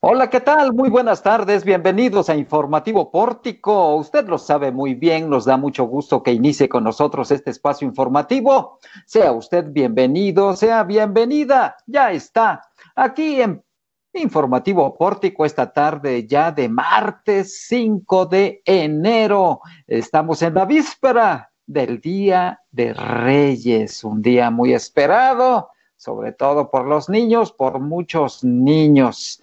[0.00, 0.74] Hola, ¿qué tal?
[0.74, 3.96] Muy buenas tardes, bienvenidos a Informativo Pórtico.
[3.96, 7.88] Usted lo sabe muy bien, nos da mucho gusto que inicie con nosotros este espacio
[7.88, 8.78] informativo.
[9.06, 12.60] Sea usted bienvenido, sea bienvenida, ya está
[12.94, 13.64] aquí en
[14.12, 19.62] Informativo Pórtico esta tarde ya de martes 5 de enero.
[19.86, 26.86] Estamos en la víspera del Día de Reyes, un día muy esperado, sobre todo por
[26.86, 29.40] los niños, por muchos niños.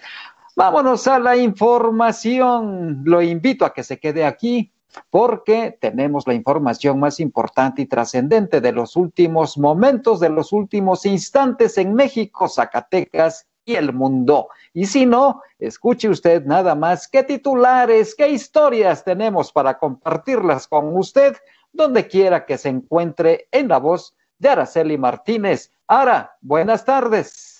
[0.56, 3.02] Vámonos a la información.
[3.06, 4.72] Lo invito a que se quede aquí
[5.10, 11.08] porque tenemos la información más importante y trascendente de los últimos momentos, de los últimos
[11.08, 14.50] instantes en México, Zacatecas y el mundo.
[14.74, 20.96] Y si no, escuche usted nada más qué titulares, qué historias tenemos para compartirlas con
[20.96, 21.36] usted,
[21.72, 25.72] donde quiera que se encuentre en la voz de Araceli Martínez.
[25.88, 27.53] Ara, buenas tardes.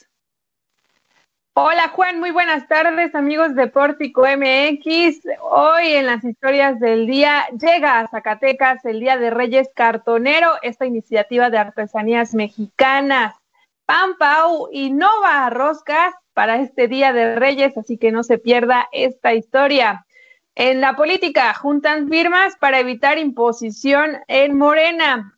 [1.56, 5.20] Hola Juan, muy buenas tardes amigos de Pórtico MX.
[5.52, 10.88] Hoy en las historias del día llega a Zacatecas el Día de Reyes Cartonero, esta
[10.88, 13.36] iniciativa de artesanías mexicanas.
[13.86, 19.36] Pan Pau innova roscas para este Día de Reyes, así que no se pierda esta
[19.36, 20.08] historia.
[20.56, 25.33] En la política, juntan firmas para evitar imposición en Morena.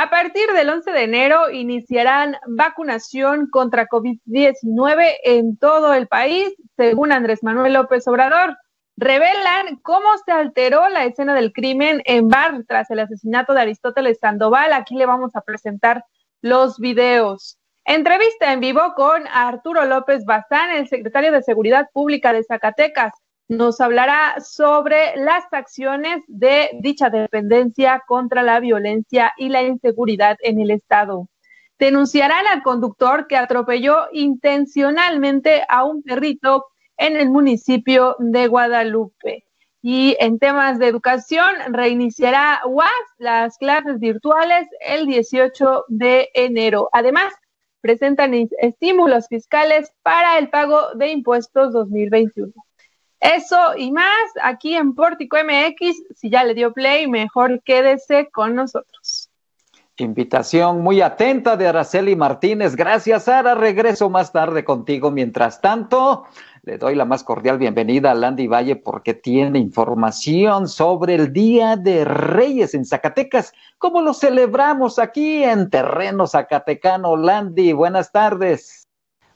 [0.00, 7.10] A partir del 11 de enero iniciarán vacunación contra COVID-19 en todo el país, según
[7.10, 8.56] Andrés Manuel López Obrador.
[8.96, 14.20] Revelan cómo se alteró la escena del crimen en Bar tras el asesinato de Aristóteles
[14.20, 14.72] Sandoval.
[14.72, 16.04] Aquí le vamos a presentar
[16.42, 17.58] los videos.
[17.84, 23.14] Entrevista en vivo con Arturo López Bazán, el secretario de Seguridad Pública de Zacatecas
[23.48, 30.60] nos hablará sobre las acciones de dicha dependencia contra la violencia y la inseguridad en
[30.60, 31.28] el Estado.
[31.78, 36.66] Denunciarán al conductor que atropelló intencionalmente a un perrito
[36.98, 39.44] en el municipio de Guadalupe.
[39.80, 46.90] Y en temas de educación, reiniciará UAS las clases virtuales el 18 de enero.
[46.92, 47.32] Además,
[47.80, 52.52] presentan estímulos fiscales para el pago de impuestos 2021.
[53.20, 56.16] Eso y más aquí en Pórtico MX.
[56.16, 59.28] Si ya le dio play, mejor quédese con nosotros.
[60.00, 62.76] Invitación muy atenta de Araceli Martínez.
[62.76, 63.56] Gracias, Sara.
[63.56, 65.10] Regreso más tarde contigo.
[65.10, 66.26] Mientras tanto,
[66.62, 71.76] le doy la más cordial bienvenida a Landy Valle porque tiene información sobre el Día
[71.76, 73.52] de Reyes en Zacatecas.
[73.78, 77.16] ¿Cómo lo celebramos aquí en terreno zacatecano?
[77.16, 78.87] Landy, buenas tardes.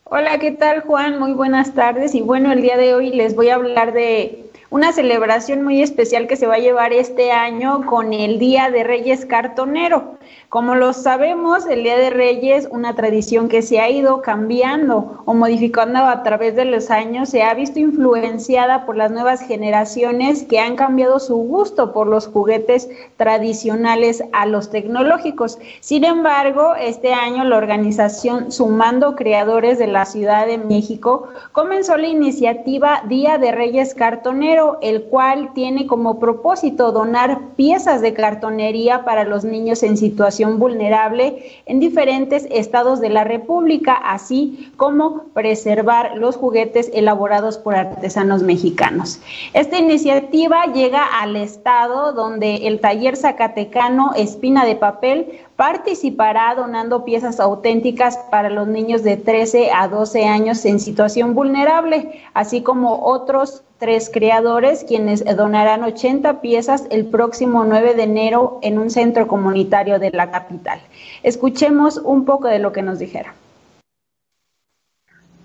[0.05, 1.19] Hola, ¿qué tal Juan?
[1.19, 2.15] Muy buenas tardes.
[2.15, 6.27] Y bueno, el día de hoy les voy a hablar de una celebración muy especial
[6.27, 10.15] que se va a llevar este año con el Día de Reyes Cartonero.
[10.49, 15.35] Como lo sabemos, el Día de Reyes, una tradición que se ha ido cambiando o
[15.35, 20.59] modificando a través de los años, se ha visto influenciada por las nuevas generaciones que
[20.59, 25.59] han cambiado su gusto por los juguetes tradicionales a los tecnológicos.
[25.81, 32.09] Sin embargo, este año la organización Sumando Creadores de la Ciudad de México comenzó la
[32.09, 39.25] iniciativa Día de Reyes Cartonero el cual tiene como propósito donar piezas de cartonería para
[39.25, 46.37] los niños en situación vulnerable en diferentes estados de la República, así como preservar los
[46.37, 49.21] juguetes elaborados por artesanos mexicanos.
[49.53, 57.39] Esta iniciativa llega al estado donde el taller zacatecano Espina de Papel participará donando piezas
[57.39, 63.63] auténticas para los niños de 13 a 12 años en situación vulnerable, así como otros
[63.79, 69.99] tres creadores quienes donarán 80 piezas el próximo 9 de enero en un centro comunitario
[69.99, 70.81] de la capital.
[71.23, 73.35] Escuchemos un poco de lo que nos dijeron.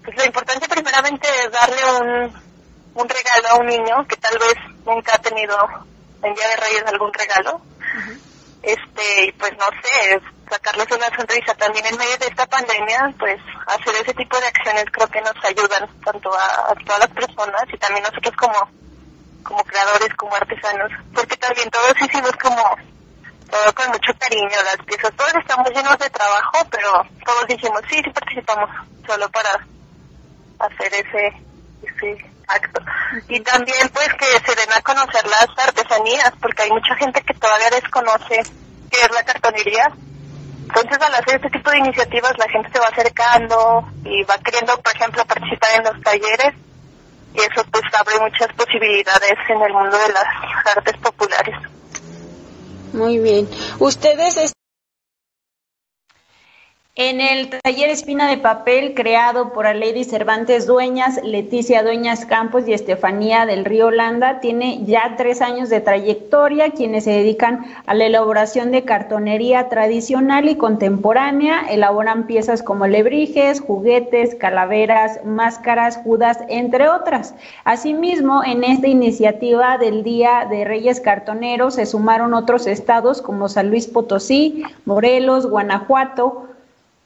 [0.03, 4.55] Pues lo importante primeramente es darle un, un regalo a un niño que tal vez
[4.85, 5.55] nunca ha tenido
[6.23, 7.61] en Día de Reyes algún regalo
[8.63, 11.53] este y pues no sé sacarles una sonrisa.
[11.55, 15.35] También en medio de esta pandemia pues hacer ese tipo de acciones creo que nos
[15.45, 18.69] ayudan tanto a, todas las personas y también nosotros como
[19.43, 20.91] como creadores como artesanos.
[21.13, 22.63] Porque también todos hicimos como
[23.49, 25.15] todo con mucho cariño las piezas.
[25.15, 26.91] Todos estamos llenos de trabajo pero
[27.25, 28.69] todos dijimos sí sí participamos
[29.05, 29.65] solo para
[30.59, 31.33] hacer ese
[31.83, 32.81] ese acto
[33.27, 37.33] y también pues que se den a conocer las artesanías porque hay mucha gente que
[37.33, 38.43] todavía desconoce
[38.89, 39.91] qué es la cartonería.
[40.67, 44.77] Entonces al hacer este tipo de iniciativas la gente se va acercando y va queriendo
[44.79, 46.53] por ejemplo participar en los talleres
[47.33, 51.55] y eso pues abre muchas posibilidades en el mundo de las artes populares.
[52.93, 53.47] Muy bien.
[53.79, 54.37] Ustedes
[56.99, 62.73] En el taller Espina de Papel, creado por Lady Cervantes Dueñas, Leticia Dueñas Campos y
[62.73, 68.05] Estefanía del Río Holanda, tiene ya tres años de trayectoria, quienes se dedican a la
[68.05, 71.67] elaboración de cartonería tradicional y contemporánea.
[71.69, 77.35] Elaboran piezas como lebrijes, juguetes, calaveras, máscaras, judas, entre otras.
[77.63, 83.69] Asimismo, en esta iniciativa del Día de Reyes Cartoneros se sumaron otros estados como San
[83.69, 86.47] Luis Potosí, Morelos, Guanajuato,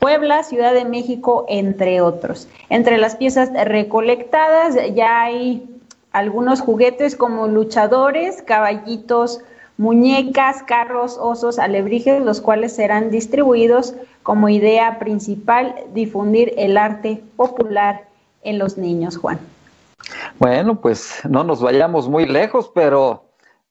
[0.01, 2.47] Puebla, Ciudad de México, entre otros.
[2.69, 5.69] Entre las piezas recolectadas ya hay
[6.11, 9.41] algunos juguetes como luchadores, caballitos,
[9.77, 13.93] muñecas, carros, osos, alebrijes, los cuales serán distribuidos
[14.23, 18.07] como idea principal difundir el arte popular
[18.41, 19.39] en los niños, Juan.
[20.39, 23.25] Bueno, pues no nos vayamos muy lejos, pero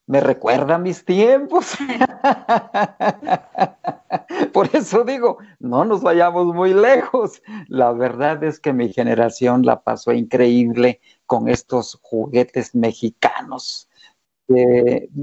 [0.06, 1.76] me recuerda mis tiempos.
[4.52, 7.42] Por eso digo, no nos vayamos muy lejos.
[7.68, 13.88] La verdad es que mi generación la pasó increíble con estos juguetes mexicanos.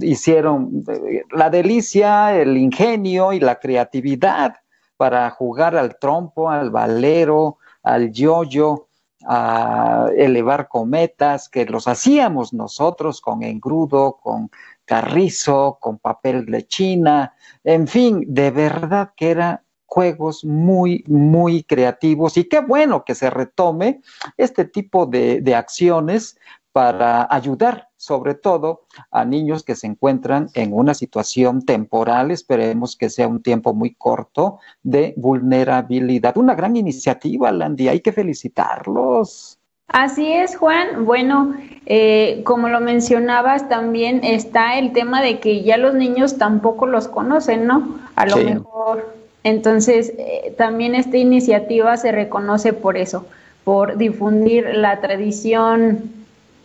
[0.01, 4.56] hicieron eh, la delicia, el ingenio y la creatividad
[4.95, 8.88] para jugar al trompo, al valero, al yoyo,
[9.28, 14.50] a elevar cometas, que los hacíamos nosotros con engrudo, con
[14.88, 22.38] carrizo, con papel de china, en fin, de verdad que eran juegos muy, muy creativos
[22.38, 24.01] y qué bueno que se retome
[24.38, 26.38] este tipo de, de acciones
[26.72, 33.10] para ayudar sobre todo a niños que se encuentran en una situación temporal, esperemos que
[33.10, 36.38] sea un tiempo muy corto, de vulnerabilidad.
[36.38, 39.56] Una gran iniciativa, Landy, hay que felicitarlos.
[39.88, 41.06] Así es, Juan.
[41.06, 41.56] Bueno,
[41.86, 47.07] eh, como lo mencionabas, también está el tema de que ya los niños tampoco los
[47.07, 47.98] conocen, ¿no?
[48.16, 49.16] A lo mejor.
[49.44, 53.25] Entonces, eh, también esta iniciativa se reconoce por eso,
[53.63, 56.12] por difundir la tradición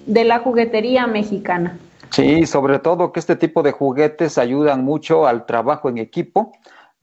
[0.06, 1.78] de la juguetería mexicana.
[2.10, 6.52] Sí, sobre todo que este tipo de juguetes ayudan mucho al trabajo en equipo,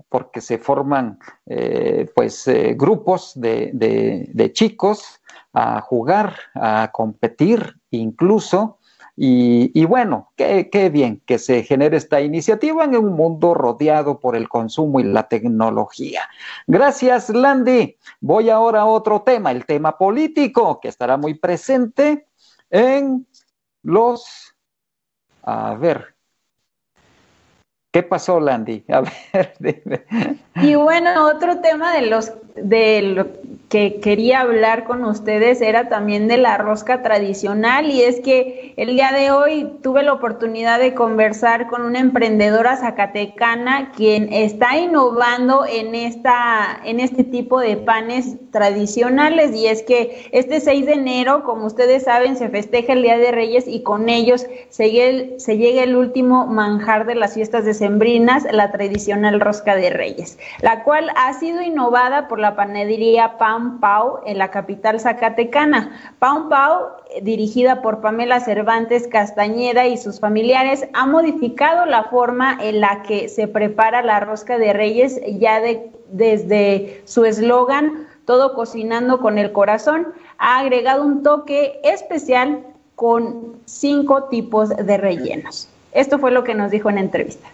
[0.09, 2.43] porque se forman eh, pues
[2.75, 5.18] grupos de, de chicos
[5.53, 8.77] a jugar, a competir incluso.
[9.21, 14.47] Y, bueno, qué, bien que se genere esta iniciativa en un mundo rodeado por el
[14.47, 16.21] consumo y la tecnología.
[16.67, 17.97] Gracias, Landy.
[18.21, 22.27] Voy ahora a otro tema, el tema político, que estará muy presente
[22.69, 23.27] en
[23.83, 24.55] los...
[25.43, 26.15] A ver,
[27.91, 28.85] ¿Qué pasó, Landy?
[28.89, 30.05] A ver, dime.
[30.61, 33.27] Y bueno, otro tema de los de lo
[33.69, 38.95] que quería hablar con ustedes era también de la rosca tradicional y es que el
[38.95, 45.65] día de hoy tuve la oportunidad de conversar con una emprendedora zacatecana quien está innovando
[45.67, 51.43] en esta en este tipo de panes tradicionales y es que este 6 de enero,
[51.43, 55.83] como ustedes saben, se festeja el Día de Reyes y con ellos se, se llega
[55.83, 61.33] el último manjar de las fiestas decembrinas, la tradicional rosca de Reyes, la cual ha
[61.33, 65.91] sido innovada por la panadería Pau Pau en la capital zacatecana.
[66.19, 66.89] Pau Pau,
[67.21, 73.29] dirigida por Pamela Cervantes Castañeda y sus familiares, ha modificado la forma en la que
[73.29, 79.51] se prepara la rosca de reyes ya de, desde su eslogan, todo cocinando con el
[79.51, 80.07] corazón,
[80.37, 82.63] ha agregado un toque especial
[82.95, 85.69] con cinco tipos de rellenos.
[85.93, 87.47] Esto fue lo que nos dijo en entrevista.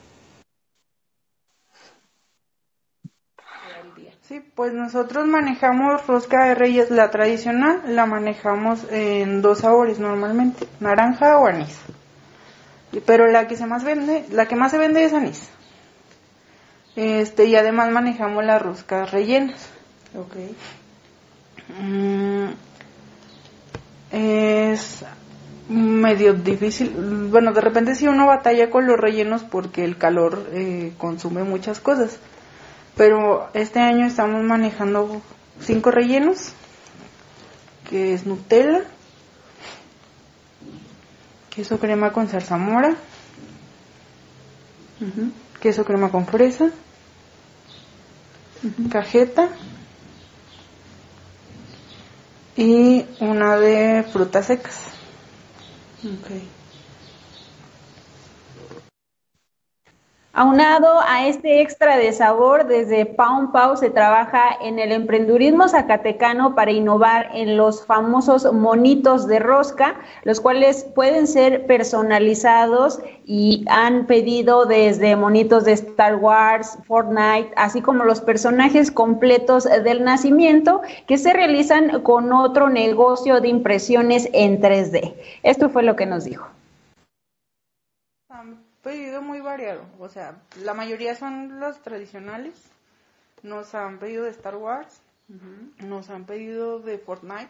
[4.55, 11.37] Pues nosotros manejamos rosca de reyes, la tradicional, la manejamos en dos sabores normalmente, naranja
[11.37, 11.77] o anís.
[13.05, 15.49] Pero la que se más vende, la que más se vende es anís.
[16.95, 19.69] Este, y además manejamos las roscas rellenas.
[20.15, 20.55] Okay.
[21.79, 22.53] Mm,
[24.11, 25.05] es
[25.69, 27.29] medio difícil.
[27.29, 31.79] Bueno, de repente si uno batalla con los rellenos porque el calor eh, consume muchas
[31.79, 32.19] cosas.
[32.95, 35.21] Pero este año estamos manejando
[35.61, 36.53] cinco rellenos,
[37.89, 38.83] que es Nutella,
[41.49, 42.95] queso crema con zarzamora,
[45.59, 46.71] queso crema con fresa,
[48.89, 49.49] cajeta
[52.55, 54.79] y una de frutas secas.
[60.37, 66.55] Aunado a este extra de sabor, desde Pau Pau se trabaja en el emprendurismo zacatecano
[66.55, 74.07] para innovar en los famosos monitos de rosca, los cuales pueden ser personalizados y han
[74.07, 81.17] pedido desde monitos de Star Wars, Fortnite, así como los personajes completos del nacimiento que
[81.17, 85.13] se realizan con otro negocio de impresiones en 3D.
[85.43, 86.45] Esto fue lo que nos dijo
[88.85, 92.53] pedido muy variado, o sea, la mayoría son los tradicionales.
[93.41, 94.99] Nos han pedido de Star Wars,
[95.79, 97.47] nos han pedido de Fortnite.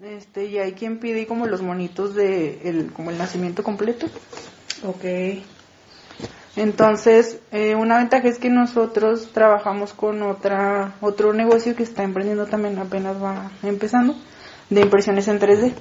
[0.00, 4.06] Este, y hay quien pide como los monitos de el, como el nacimiento completo.
[4.86, 5.42] Ok.
[6.54, 12.46] Entonces, eh, una ventaja es que nosotros trabajamos con otra, otro negocio que está emprendiendo
[12.46, 14.14] también, apenas va empezando,
[14.68, 15.72] de impresiones en 3D.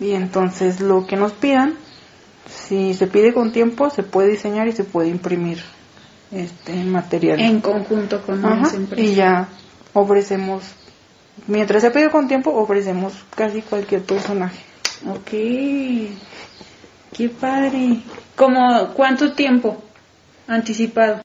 [0.00, 1.76] Y entonces lo que nos pidan,
[2.48, 5.62] si se pide con tiempo, se puede diseñar y se puede imprimir
[6.30, 7.40] este material.
[7.40, 9.06] En conjunto con las empresas.
[9.06, 9.48] Y ya
[9.92, 10.64] ofrecemos,
[11.46, 14.58] mientras se pide con tiempo, ofrecemos casi cualquier personaje.
[15.06, 15.30] Ok,
[17.12, 18.02] qué padre.
[18.34, 19.82] ¿Como cuánto tiempo
[20.46, 21.22] anticipado?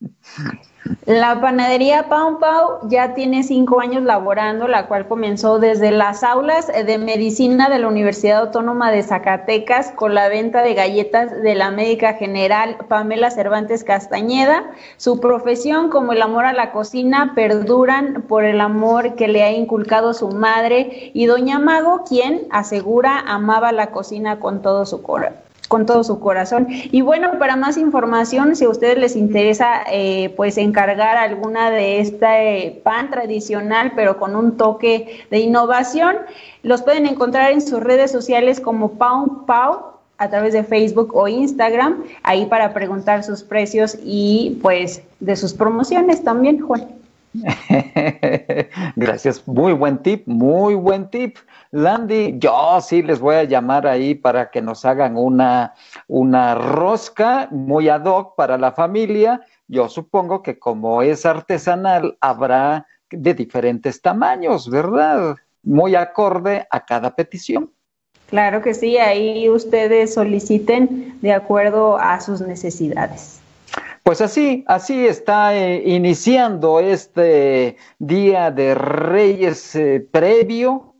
[1.06, 6.66] La panadería Pau Pau ya tiene cinco años laborando, la cual comenzó desde las aulas
[6.66, 11.70] de medicina de la Universidad Autónoma de Zacatecas con la venta de galletas de la
[11.70, 14.64] médica general Pamela Cervantes Castañeda.
[14.98, 19.52] Su profesión, como el amor a la cocina, perduran por el amor que le ha
[19.52, 25.43] inculcado su madre y doña Mago, quien asegura amaba la cocina con todo su corazón
[25.74, 26.68] con todo su corazón.
[26.68, 31.98] Y bueno, para más información, si a ustedes les interesa, eh, pues encargar alguna de
[31.98, 36.14] este pan tradicional, pero con un toque de innovación,
[36.62, 41.26] los pueden encontrar en sus redes sociales como Pau Pau a través de Facebook o
[41.26, 46.86] Instagram, ahí para preguntar sus precios y pues de sus promociones también, Juan.
[48.94, 51.36] Gracias, muy buen tip, muy buen tip.
[51.74, 55.74] Landy, yo sí les voy a llamar ahí para que nos hagan una,
[56.06, 59.40] una rosca muy ad hoc para la familia.
[59.66, 65.34] Yo supongo que como es artesanal, habrá de diferentes tamaños, ¿verdad?
[65.64, 67.72] Muy acorde a cada petición.
[68.30, 73.40] Claro que sí, ahí ustedes soliciten de acuerdo a sus necesidades.
[74.04, 80.93] Pues así, así está eh, iniciando este Día de Reyes eh, previo.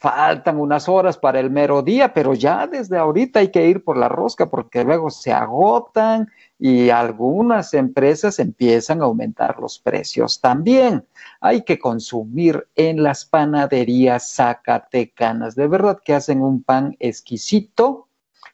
[0.00, 3.98] Faltan unas horas para el mero día, pero ya desde ahorita hay que ir por
[3.98, 11.04] la rosca porque luego se agotan y algunas empresas empiezan a aumentar los precios también.
[11.42, 15.54] Hay que consumir en las panaderías zacatecanas.
[15.54, 18.08] De verdad que hacen un pan exquisito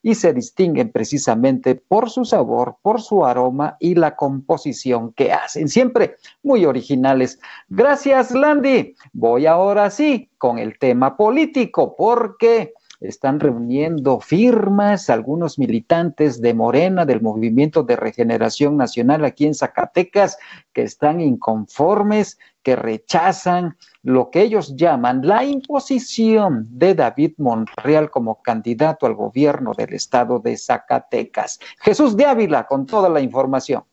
[0.06, 5.68] y se distinguen precisamente por su sabor, por su aroma y la composición que hacen,
[5.68, 7.40] siempre muy originales.
[7.68, 8.94] Gracias, Landy.
[9.12, 17.04] Voy ahora sí con el tema político, porque están reuniendo firmas algunos militantes de Morena,
[17.04, 20.38] del Movimiento de Regeneración Nacional aquí en Zacatecas,
[20.72, 28.42] que están inconformes, que rechazan lo que ellos llaman la imposición de David Monreal como
[28.42, 31.60] candidato al gobierno del estado de Zacatecas.
[31.78, 33.84] Jesús de Ávila con toda la información.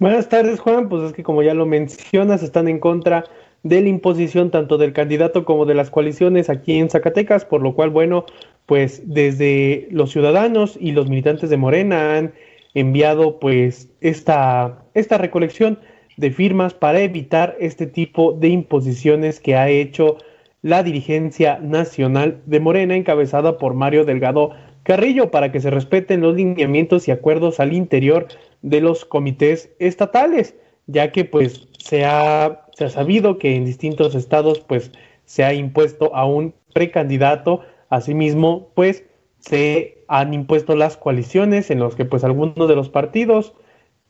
[0.00, 0.88] Buenas tardes, Juan.
[0.88, 3.22] Pues es que como ya lo mencionas, están en contra
[3.62, 7.76] de la imposición tanto del candidato como de las coaliciones aquí en Zacatecas, por lo
[7.76, 8.24] cual, bueno,
[8.66, 12.34] pues desde los ciudadanos y los militantes de Morena han
[12.74, 15.78] enviado pues esta, esta recolección
[16.16, 20.18] de firmas para evitar este tipo de imposiciones que ha hecho
[20.62, 24.50] la dirigencia nacional de Morena, encabezada por Mario Delgado
[24.82, 28.28] Carrillo, para que se respeten los lineamientos y acuerdos al interior
[28.62, 30.54] de los comités estatales,
[30.86, 34.92] ya que pues se ha, se ha sabido que en distintos estados pues
[35.24, 39.04] se ha impuesto a un precandidato, asimismo pues
[39.38, 43.54] se han impuesto las coaliciones en los que pues algunos de los partidos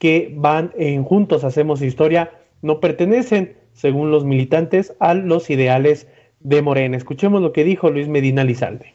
[0.00, 6.08] que van en Juntos Hacemos Historia no pertenecen, según los militantes, a los ideales
[6.40, 6.96] de Morena.
[6.96, 8.94] Escuchemos lo que dijo Luis Medina Lizalde.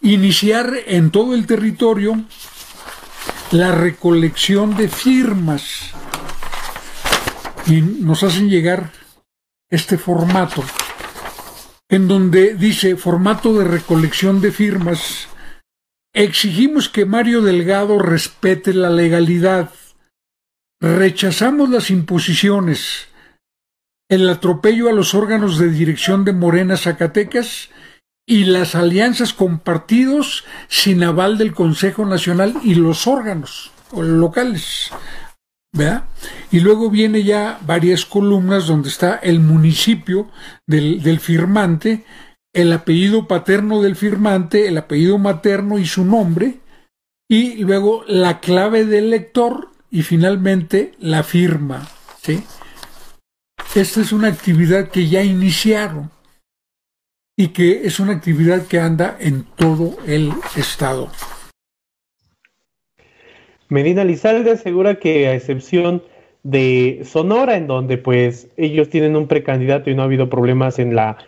[0.00, 2.24] Iniciar en todo el territorio
[3.52, 5.92] la recolección de firmas
[7.66, 8.90] y nos hacen llegar
[9.70, 10.64] este formato
[11.90, 15.28] en donde dice formato de recolección de firmas
[16.14, 19.70] Exigimos que Mario Delgado respete la legalidad.
[20.80, 23.08] Rechazamos las imposiciones,
[24.08, 27.70] el atropello a los órganos de dirección de Morena Zacatecas
[28.26, 34.92] y las alianzas con partidos sin aval del Consejo Nacional y los órganos locales.
[35.72, 36.04] ¿verdad?
[36.52, 40.30] Y luego viene ya varias columnas donde está el municipio
[40.64, 42.04] del, del firmante,
[42.54, 46.54] el apellido paterno del firmante, el apellido materno y su nombre,
[47.28, 51.88] y luego la clave del lector y finalmente la firma.
[52.22, 52.42] ¿sí?
[53.74, 56.10] Esta es una actividad que ya iniciaron
[57.36, 61.10] y que es una actividad que anda en todo el estado.
[63.68, 66.04] Medina Lizalde asegura que a excepción
[66.44, 70.94] de Sonora, en donde pues ellos tienen un precandidato y no ha habido problemas en
[70.94, 71.18] la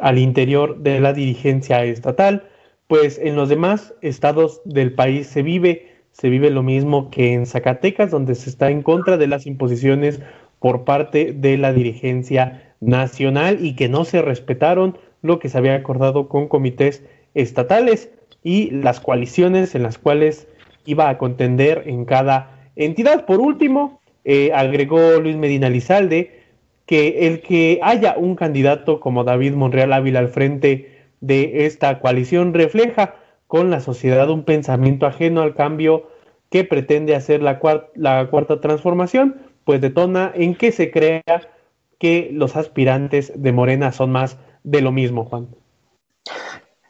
[0.00, 2.48] al interior de la dirigencia estatal,
[2.86, 7.46] pues en los demás estados del país se vive, se vive lo mismo que en
[7.46, 10.20] Zacatecas, donde se está en contra de las imposiciones
[10.58, 15.74] por parte de la dirigencia nacional y que no se respetaron lo que se había
[15.74, 17.04] acordado con comités
[17.34, 18.10] estatales
[18.42, 20.48] y las coaliciones en las cuales
[20.86, 23.26] iba a contender en cada entidad.
[23.26, 26.39] Por último, eh, agregó Luis Medina Lizalde
[26.90, 32.52] que el que haya un candidato como David Monreal Ávila al frente de esta coalición
[32.52, 33.14] refleja
[33.46, 36.08] con la sociedad un pensamiento ajeno al cambio
[36.50, 37.60] que pretende hacer la,
[37.94, 41.22] la cuarta transformación, pues detona en que se crea
[42.00, 45.46] que los aspirantes de Morena son más de lo mismo, Juan.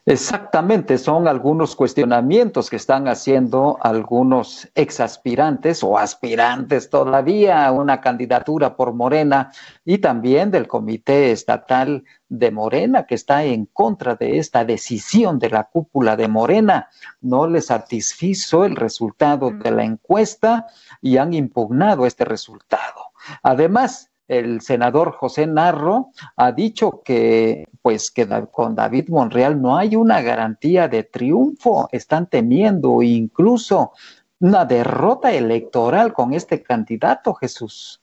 [0.07, 8.77] Exactamente, son algunos cuestionamientos que están haciendo algunos exaspirantes o aspirantes todavía a una candidatura
[8.77, 9.53] por Morena
[9.85, 15.51] y también del Comité Estatal de Morena que está en contra de esta decisión de
[15.51, 16.89] la cúpula de Morena.
[17.21, 20.67] No les satisfizo el resultado de la encuesta
[21.03, 23.13] y han impugnado este resultado.
[23.43, 29.97] Además, el senador José Narro ha dicho que pues que con David Monreal no hay
[29.97, 33.93] una garantía de triunfo, están temiendo incluso
[34.39, 38.01] una derrota electoral con este candidato, Jesús.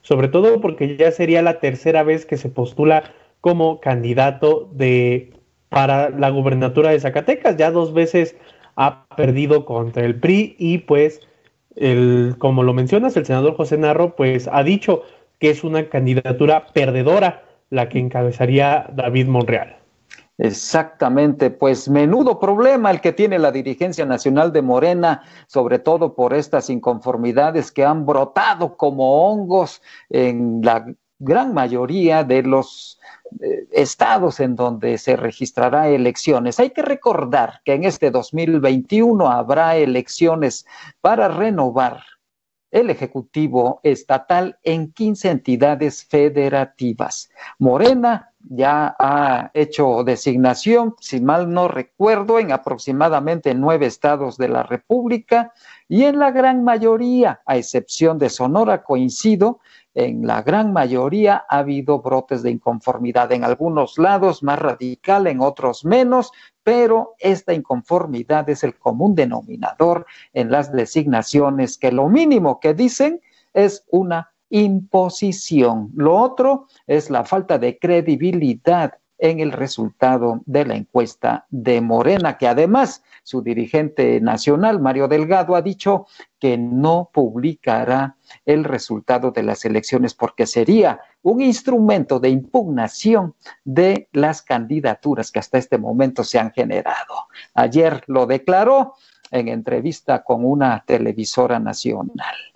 [0.00, 5.34] Sobre todo porque ya sería la tercera vez que se postula como candidato de
[5.68, 8.36] para la gubernatura de Zacatecas, ya dos veces
[8.76, 11.20] ha perdido contra el PRI y pues
[11.76, 15.02] el como lo mencionas el senador José Narro pues ha dicho
[15.38, 19.76] que es una candidatura perdedora la que encabezaría David Monreal.
[20.36, 26.34] Exactamente, pues menudo problema el que tiene la dirigencia nacional de Morena, sobre todo por
[26.34, 29.80] estas inconformidades que han brotado como hongos
[30.10, 30.86] en la
[31.20, 32.98] gran mayoría de los
[33.40, 36.58] eh, estados en donde se registrará elecciones.
[36.58, 40.66] Hay que recordar que en este 2021 habrá elecciones
[41.00, 42.02] para renovar
[42.74, 47.30] el Ejecutivo Estatal en 15 entidades federativas.
[47.60, 54.64] Morena ya ha hecho designación, si mal no recuerdo, en aproximadamente nueve estados de la
[54.64, 55.52] República
[55.88, 59.60] y en la gran mayoría, a excepción de Sonora, coincido,
[59.94, 65.40] en la gran mayoría ha habido brotes de inconformidad, en algunos lados más radical, en
[65.40, 66.32] otros menos,
[66.64, 73.20] pero esta inconformidad es el común denominador en las designaciones, que lo mínimo que dicen
[73.52, 75.90] es una imposición.
[75.94, 82.36] Lo otro es la falta de credibilidad en el resultado de la encuesta de Morena,
[82.36, 86.06] que además su dirigente nacional, Mario Delgado, ha dicho
[86.38, 93.34] que no publicará el resultado de las elecciones porque sería un instrumento de impugnación
[93.64, 97.28] de las candidaturas que hasta este momento se han generado.
[97.54, 98.92] Ayer lo declaró
[99.30, 102.53] en entrevista con una televisora nacional.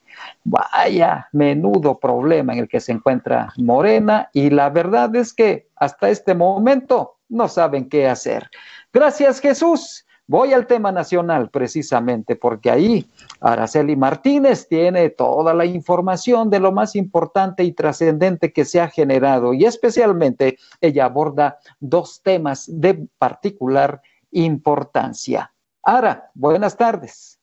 [0.51, 6.09] Vaya, menudo problema en el que se encuentra Morena y la verdad es que hasta
[6.09, 8.49] este momento no saben qué hacer.
[8.91, 10.07] Gracias Jesús.
[10.27, 16.73] Voy al tema nacional precisamente porque ahí Araceli Martínez tiene toda la información de lo
[16.73, 23.07] más importante y trascendente que se ha generado y especialmente ella aborda dos temas de
[23.19, 25.53] particular importancia.
[25.83, 27.38] Ara, buenas tardes.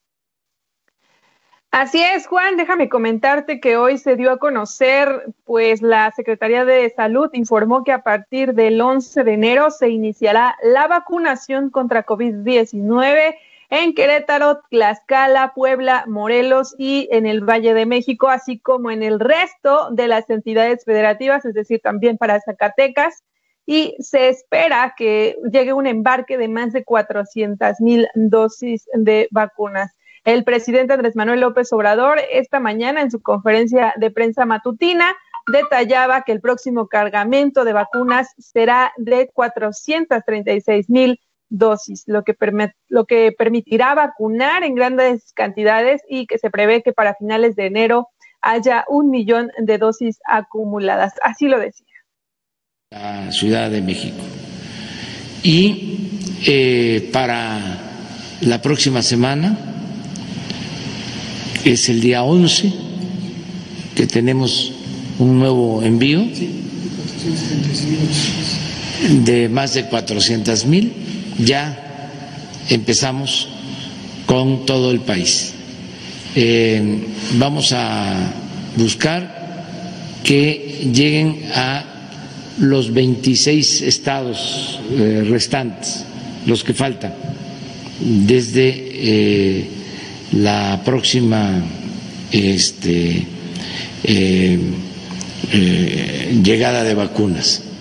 [1.77, 6.89] Así es, Juan, déjame comentarte que hoy se dio a conocer, pues la Secretaría de
[6.95, 13.35] Salud informó que a partir del 11 de enero se iniciará la vacunación contra COVID-19
[13.71, 19.19] en Querétaro, Tlaxcala, Puebla, Morelos y en el Valle de México, así como en el
[19.19, 23.25] resto de las entidades federativas, es decir, también para Zacatecas.
[23.65, 29.91] Y se espera que llegue un embarque de más de 400 mil dosis de vacunas.
[30.25, 35.15] El presidente Andrés Manuel López Obrador esta mañana en su conferencia de prensa matutina
[35.51, 42.35] detallaba que el próximo cargamento de vacunas será de 436 mil dosis, lo que,
[42.88, 47.67] lo que permitirá vacunar en grandes cantidades y que se prevé que para finales de
[47.67, 48.09] enero
[48.41, 51.13] haya un millón de dosis acumuladas.
[51.21, 51.85] Así lo decía.
[52.89, 54.23] La Ciudad de México.
[55.43, 57.59] Y eh, para
[58.41, 59.74] la próxima semana,
[61.65, 62.71] es el día 11,
[63.95, 64.71] que tenemos
[65.17, 66.23] un nuevo envío
[69.23, 70.93] de más de 400 mil.
[71.39, 72.10] Ya
[72.69, 73.47] empezamos
[74.28, 75.54] con todo el país.
[76.36, 76.99] Eh,
[77.38, 78.32] vamos a
[78.78, 79.34] buscar
[80.23, 81.84] que lleguen a
[82.60, 86.06] los 26 estados eh, restantes,
[86.45, 87.13] los que faltan,
[87.99, 89.67] desde eh,
[90.31, 91.61] la próxima
[92.31, 93.27] este,
[96.43, 97.71] llegada de vacunas.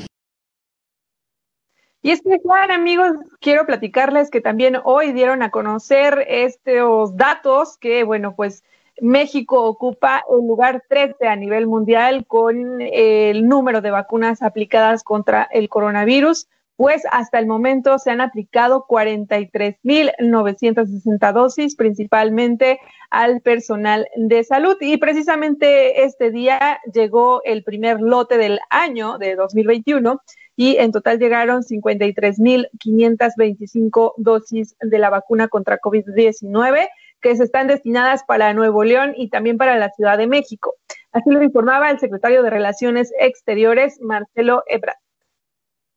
[2.02, 2.38] Y es que,
[2.70, 8.62] amigos, quiero platicarles que también hoy dieron a conocer estos datos que, bueno, pues
[9.00, 15.48] México ocupa el lugar 13 a nivel mundial con el número de vacunas aplicadas contra
[15.50, 24.44] el coronavirus, pues hasta el momento se han aplicado 43.960 dosis, principalmente al personal de
[24.44, 24.76] salud.
[24.80, 30.20] Y precisamente este día llegó el primer lote del año de 2021
[30.56, 36.88] y en total llegaron 53.525 dosis de la vacuna contra COVID-19
[37.20, 40.74] que se están destinadas para Nuevo León y también para la Ciudad de México.
[41.10, 45.03] Así lo informaba el secretario de Relaciones Exteriores, Marcelo Ebrard.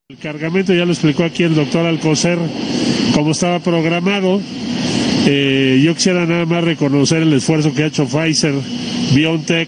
[0.10, 2.40] El cargamento ya lo explicó aquí el doctor Alcocer,
[3.14, 4.42] como estaba programado.
[5.26, 8.54] Eh, yo quisiera nada más reconocer el esfuerzo que ha hecho Pfizer,
[9.14, 9.68] BioNTech,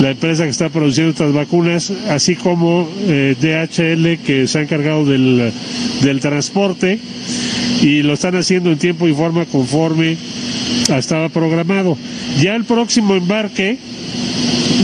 [0.00, 5.04] la empresa que está produciendo estas vacunas, así como eh, DHL que se ha encargado
[5.04, 5.52] del,
[6.02, 7.00] del transporte
[7.82, 10.18] y lo están haciendo en tiempo y forma conforme
[10.88, 11.98] estaba programado.
[12.40, 13.76] Ya el próximo embarque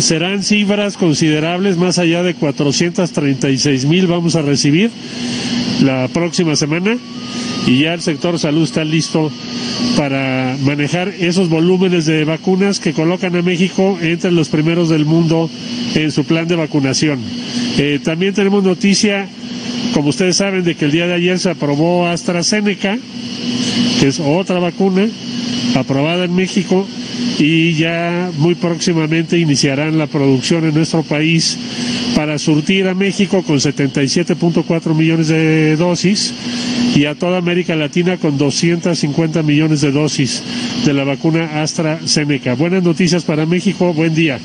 [0.00, 4.90] serán cifras considerables, más allá de 436 mil vamos a recibir
[5.82, 6.96] la próxima semana
[7.66, 9.30] y ya el sector salud está listo
[9.96, 15.50] para manejar esos volúmenes de vacunas que colocan a México entre los primeros del mundo
[15.94, 17.20] en su plan de vacunación.
[17.76, 19.28] Eh, también tenemos noticia,
[19.94, 22.98] como ustedes saben, de que el día de ayer se aprobó AstraZeneca,
[24.00, 25.06] que es otra vacuna
[25.74, 26.86] aprobada en México
[27.38, 31.56] y ya muy próximamente iniciarán la producción en nuestro país
[32.14, 36.34] para surtir a México con 77.4 millones de dosis
[36.94, 40.42] y a toda América Latina con 250 millones de dosis
[40.84, 42.54] de la vacuna AstraZeneca.
[42.54, 44.38] Buenas noticias para México, buen día.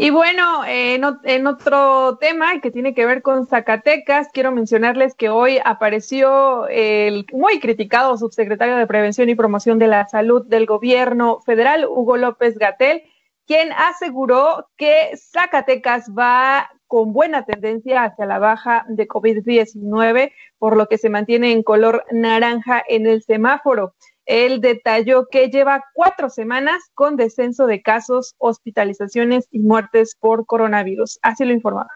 [0.00, 1.02] Y bueno, en,
[1.48, 7.58] otro tema que tiene que ver con Zacatecas, quiero mencionarles que hoy apareció el muy
[7.58, 13.02] criticado subsecretario de Prevención y Promoción de la Salud del gobierno federal, Hugo López Gatel,
[13.44, 20.30] quien aseguró que Zacatecas va con buena tendencia hacia la baja de COVID-19,
[20.60, 23.94] por lo que se mantiene en color naranja en el semáforo.
[24.28, 31.18] Él detalló que lleva cuatro semanas con descenso de casos, hospitalizaciones y muertes por coronavirus.
[31.22, 31.88] Así lo informaba.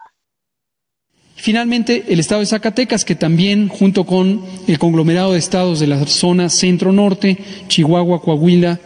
[1.35, 6.07] Finalmente, el estado de Zacatecas, que también, junto con el conglomerado de estados de la
[6.07, 8.79] zona centro-norte, Chihuahua, Coahuila,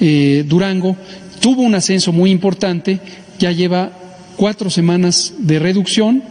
[0.00, 0.96] eh, Durango,
[1.40, 3.00] tuvo un ascenso muy importante,
[3.40, 3.90] ya lleva
[4.36, 6.22] cuatro semanas de reducción,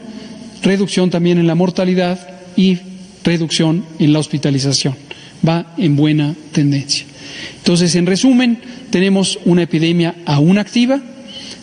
[0.61, 2.19] reducción también en la mortalidad
[2.55, 2.79] y
[3.23, 4.95] reducción en la hospitalización
[5.47, 7.05] va en buena tendencia.
[7.57, 11.01] Entonces, en resumen, tenemos una epidemia aún activa,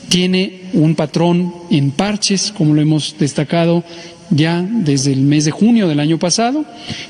[0.08, 3.84] tiene un patrón en parches, como lo hemos destacado
[4.30, 6.64] ya desde el mes de junio del año pasado.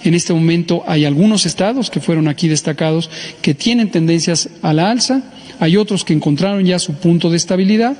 [0.04, 3.10] En este momento hay algunos estados que fueron aquí destacados
[3.42, 5.22] que tienen tendencias a la alza,
[5.60, 7.96] hay otros que encontraron ya su punto de estabilidad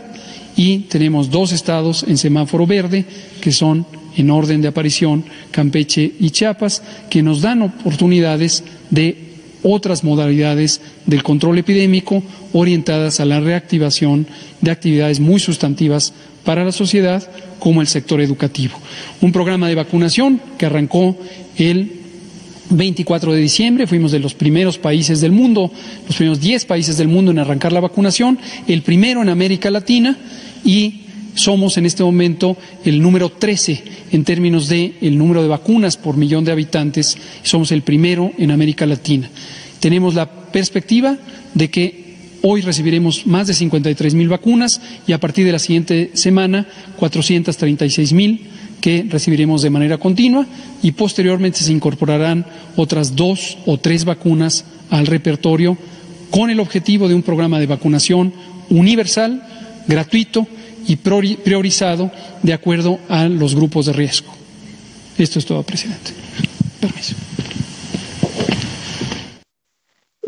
[0.57, 3.05] y tenemos dos estados en semáforo verde
[3.41, 9.31] que son en orden de aparición, Campeche y Chiapas, que nos dan oportunidades de
[9.63, 14.27] otras modalidades del control epidémico orientadas a la reactivación
[14.61, 16.13] de actividades muy sustantivas
[16.45, 18.79] para la sociedad, como el sector educativo.
[19.21, 21.17] Un programa de vacunación que arrancó
[21.57, 21.93] el
[22.71, 25.71] 24 de diciembre, fuimos de los primeros países del mundo,
[26.07, 30.17] los primeros 10 países del mundo en arrancar la vacunación, el primero en América Latina
[30.65, 31.03] y
[31.35, 36.17] somos en este momento el número 13 en términos de el número de vacunas por
[36.17, 37.17] millón de habitantes.
[37.43, 39.31] Somos el primero en América Latina.
[39.81, 41.17] Tenemos la perspectiva
[41.55, 42.11] de que
[42.43, 46.67] Hoy recibiremos más de 53 mil vacunas y a partir de la siguiente semana
[46.97, 48.47] 436 mil
[48.81, 50.47] que recibiremos de manera continua
[50.83, 55.77] y posteriormente se incorporarán otras dos o tres vacunas al repertorio
[56.31, 58.33] con el objetivo de un programa de vacunación
[58.71, 59.47] universal,
[59.87, 60.47] gratuito
[60.87, 62.11] y priorizado
[62.43, 64.33] de acuerdo a los grupos de riesgo.
[65.19, 66.13] Esto es todo, presidente.
[66.81, 67.15] Permiso.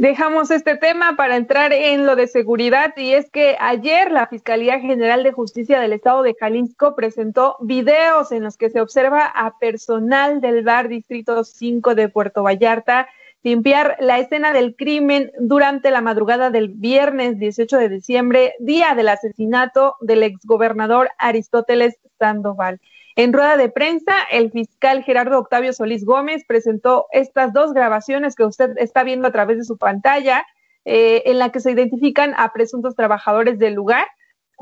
[0.03, 4.81] Dejamos este tema para entrar en lo de seguridad y es que ayer la Fiscalía
[4.81, 9.59] General de Justicia del Estado de Jalisco presentó videos en los que se observa a
[9.61, 13.07] personal del bar Distrito 5 de Puerto Vallarta
[13.43, 19.09] limpiar la escena del crimen durante la madrugada del viernes 18 de diciembre, día del
[19.09, 22.81] asesinato del exgobernador Aristóteles Sandoval.
[23.17, 28.45] En rueda de prensa, el fiscal Gerardo Octavio Solís Gómez presentó estas dos grabaciones que
[28.45, 30.47] usted está viendo a través de su pantalla,
[30.85, 34.07] eh, en la que se identifican a presuntos trabajadores del lugar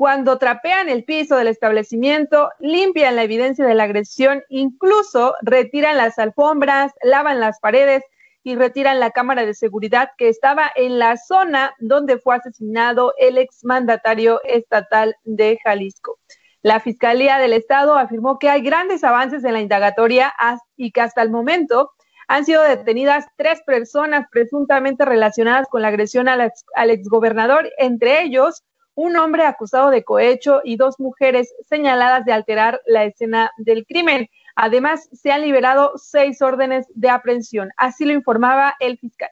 [0.01, 6.17] cuando trapean el piso del establecimiento, limpian la evidencia de la agresión, incluso retiran las
[6.17, 8.03] alfombras, lavan las paredes
[8.43, 13.37] y retiran la cámara de seguridad que estaba en la zona donde fue asesinado el
[13.37, 16.19] exmandatario estatal de Jalisco.
[16.63, 20.33] La Fiscalía del Estado afirmó que hay grandes avances en la indagatoria
[20.75, 21.91] y que hasta el momento
[22.27, 26.51] han sido detenidas tres personas presuntamente relacionadas con la agresión al,
[26.89, 33.05] exgobernador, entre ellos un hombre acusado de cohecho y dos mujeres señaladas de alterar la
[33.05, 34.29] escena del crimen.
[34.55, 37.69] Además, se han liberado seis órdenes de aprehensión.
[37.77, 39.29] Así lo informaba el fiscal.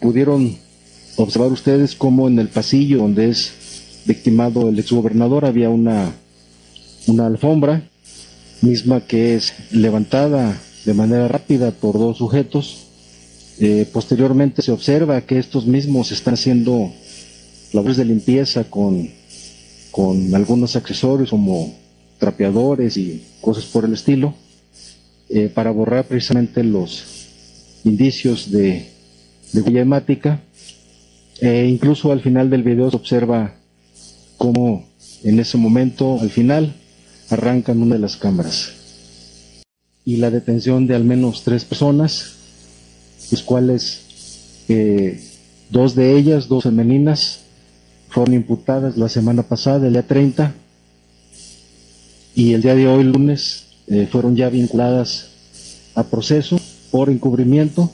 [0.00, 0.56] Pudieron
[1.16, 6.10] observar ustedes cómo en el pasillo donde es victimado el exgobernador había una,
[7.06, 7.82] una alfombra
[8.62, 12.86] misma que es levantada de manera rápida por dos sujetos.
[13.60, 16.90] Eh, posteriormente se observa que estos mismos están haciendo
[17.72, 19.10] labores de limpieza con,
[19.90, 21.74] con algunos accesorios como
[22.22, 24.32] trapeadores y cosas por el estilo
[25.28, 27.02] eh, para borrar precisamente los
[27.82, 28.86] indicios de,
[29.52, 30.40] de hemática.
[31.40, 33.56] E incluso al final del video se observa
[34.38, 34.86] como
[35.24, 36.76] en ese momento, al final,
[37.28, 38.70] arrancan una de las cámaras.
[40.04, 42.36] Y la detención de al menos tres personas,
[43.32, 45.20] las cuales eh,
[45.70, 47.40] dos de ellas, dos femeninas,
[48.10, 50.54] fueron imputadas la semana pasada, el día 30,
[52.34, 55.28] y el día de hoy, lunes, eh, fueron ya vinculadas
[55.94, 56.58] a proceso
[56.90, 57.90] por encubrimiento,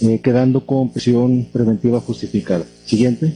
[0.00, 2.64] eh, quedando con prisión preventiva justificada.
[2.84, 3.34] Siguiente.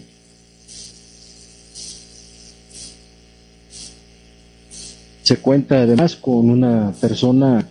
[5.22, 7.68] Se cuenta además con una persona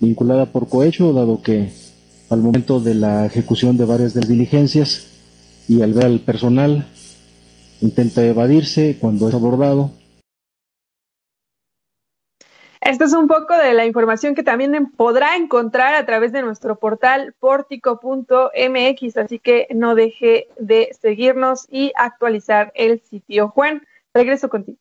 [0.00, 1.70] vinculada por cohecho, dado que
[2.28, 5.06] al momento de la ejecución de varias de las diligencias
[5.68, 6.86] y al ver al personal
[7.80, 9.92] intenta evadirse cuando es abordado.
[12.80, 16.78] Esto es un poco de la información que también podrá encontrar a través de nuestro
[16.78, 23.48] portal portico.mx, así que no deje de seguirnos y actualizar el sitio.
[23.48, 24.78] Juan, regreso contigo.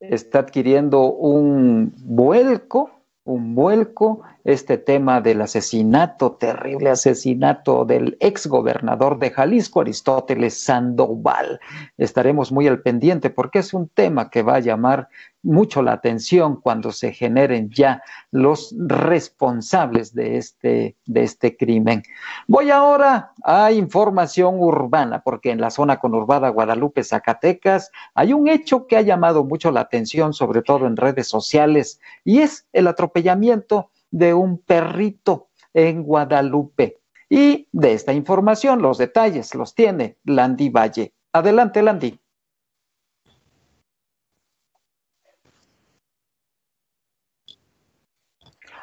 [0.00, 9.18] está adquiriendo un vuelco, un vuelco, este tema del asesinato, terrible asesinato del ex gobernador
[9.18, 11.60] de Jalisco, Aristóteles Sandoval.
[11.98, 15.08] Estaremos muy al pendiente porque es un tema que va a llamar
[15.42, 22.02] mucho la atención cuando se generen ya los responsables de este, de este crimen.
[22.46, 28.86] Voy ahora a información urbana, porque en la zona conurbada Guadalupe, Zacatecas, hay un hecho
[28.86, 33.90] que ha llamado mucho la atención, sobre todo en redes sociales, y es el atropellamiento
[34.10, 36.98] de un perrito en Guadalupe.
[37.28, 41.14] Y de esta información, los detalles los tiene Landy Valle.
[41.32, 42.19] Adelante, Landy.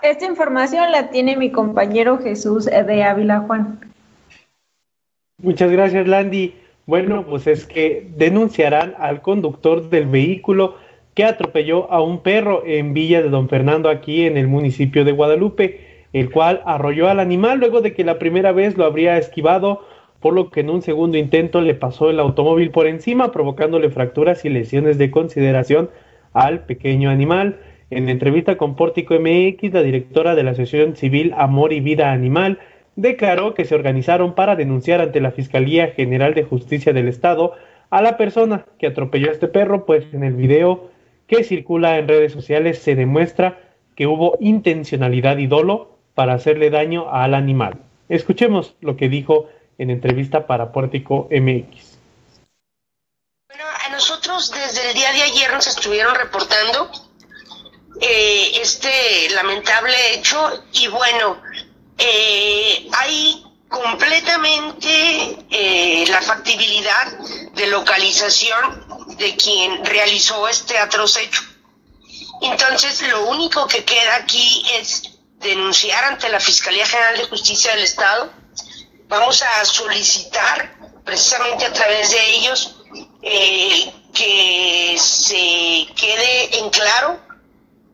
[0.02, 3.80] Esta información la tiene mi compañero Jesús de Ávila Juan.
[5.42, 6.54] Muchas gracias, Landy.
[6.86, 10.76] Bueno, pues es que denunciarán al conductor del vehículo
[11.14, 15.12] que atropelló a un perro en Villa de Don Fernando, aquí en el municipio de
[15.12, 19.86] Guadalupe, el cual arrolló al animal luego de que la primera vez lo habría esquivado,
[20.20, 24.46] por lo que en un segundo intento le pasó el automóvil por encima, provocándole fracturas
[24.46, 25.90] y lesiones de consideración
[26.34, 27.60] al pequeño animal.
[27.90, 32.60] En entrevista con Pórtico MX, la directora de la Asociación Civil Amor y Vida Animal
[32.98, 37.54] declaró que se organizaron para denunciar ante la Fiscalía General de Justicia del Estado
[37.90, 40.90] a la persona que atropelló a este perro, pues en el video
[41.28, 43.62] que circula en redes sociales se demuestra
[43.96, 47.80] que hubo intencionalidad y dolo para hacerle daño al animal.
[48.10, 49.48] Escuchemos lo que dijo
[49.78, 52.00] en entrevista para Pórtico MX.
[53.48, 57.07] Bueno, a nosotros desde el día de ayer nos estuvieron reportando
[58.02, 61.42] eh, este lamentable hecho y bueno,
[61.98, 67.18] eh, hay completamente eh, la factibilidad
[67.54, 71.42] de localización de quien realizó este atroz hecho.
[72.42, 77.84] Entonces, lo único que queda aquí es denunciar ante la Fiscalía General de Justicia del
[77.84, 78.32] Estado.
[79.08, 82.76] Vamos a solicitar precisamente a través de ellos
[83.22, 87.27] eh, que se quede en claro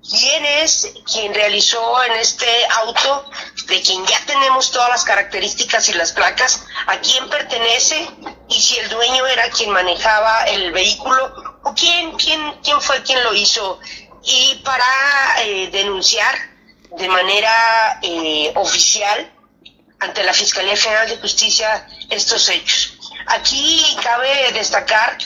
[0.09, 2.47] quién es quien realizó en este
[2.81, 3.29] auto,
[3.67, 8.07] de quien ya tenemos todas las características y las placas, a quién pertenece
[8.49, 13.23] y si el dueño era quien manejaba el vehículo o quién, quién, quién fue quien
[13.23, 13.79] lo hizo.
[14.23, 14.85] Y para
[15.41, 16.35] eh, denunciar
[16.97, 19.31] de manera eh, oficial
[19.99, 22.92] ante la Fiscalía General de Justicia estos hechos.
[23.27, 25.17] Aquí cabe destacar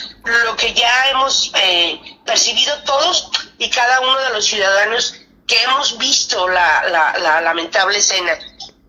[0.44, 5.14] lo que ya hemos eh, percibido todos y cada uno de los ciudadanos
[5.46, 8.32] que hemos visto la, lamentable escena.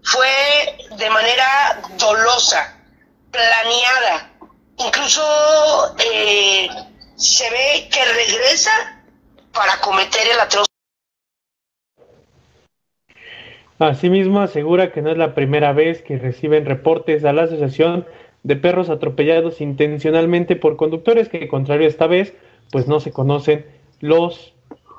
[0.03, 2.77] Fue de manera dolosa,
[3.31, 4.31] planeada,
[4.77, 6.69] incluso eh,
[7.15, 9.03] se ve que regresa
[9.53, 10.65] para cometer el atroz.
[13.79, 18.05] Asimismo, asegura que no es la primera vez que reciben reportes a la Asociación
[18.43, 22.35] de Perros Atropellados intencionalmente por conductores que, contrario esta vez,
[22.71, 23.65] pues no se conocen
[23.99, 24.53] los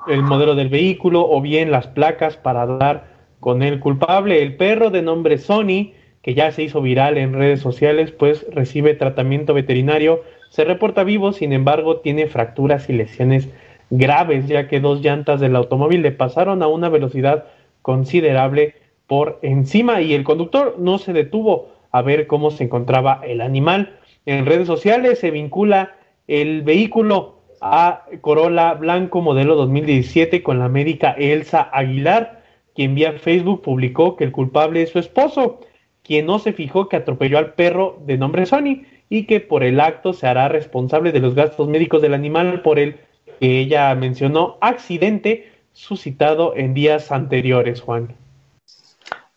[0.07, 3.05] el modelo del vehículo o bien las placas para dar
[3.39, 4.41] con el culpable.
[4.41, 8.93] El perro de nombre Sony, que ya se hizo viral en redes sociales, pues recibe
[8.93, 13.49] tratamiento veterinario, se reporta vivo, sin embargo tiene fracturas y lesiones
[13.89, 17.45] graves, ya que dos llantas del automóvil le pasaron a una velocidad
[17.81, 18.75] considerable
[19.07, 23.99] por encima y el conductor no se detuvo a ver cómo se encontraba el animal.
[24.25, 25.95] En redes sociales se vincula
[26.27, 33.61] el vehículo a Corolla Blanco modelo 2017 con la médica Elsa Aguilar, quien vía Facebook
[33.61, 35.59] publicó que el culpable es su esposo,
[36.03, 39.79] quien no se fijó que atropelló al perro de nombre Sony y que por el
[39.79, 42.95] acto se hará responsable de los gastos médicos del animal por el
[43.39, 48.15] que ella mencionó accidente suscitado en días anteriores, Juan.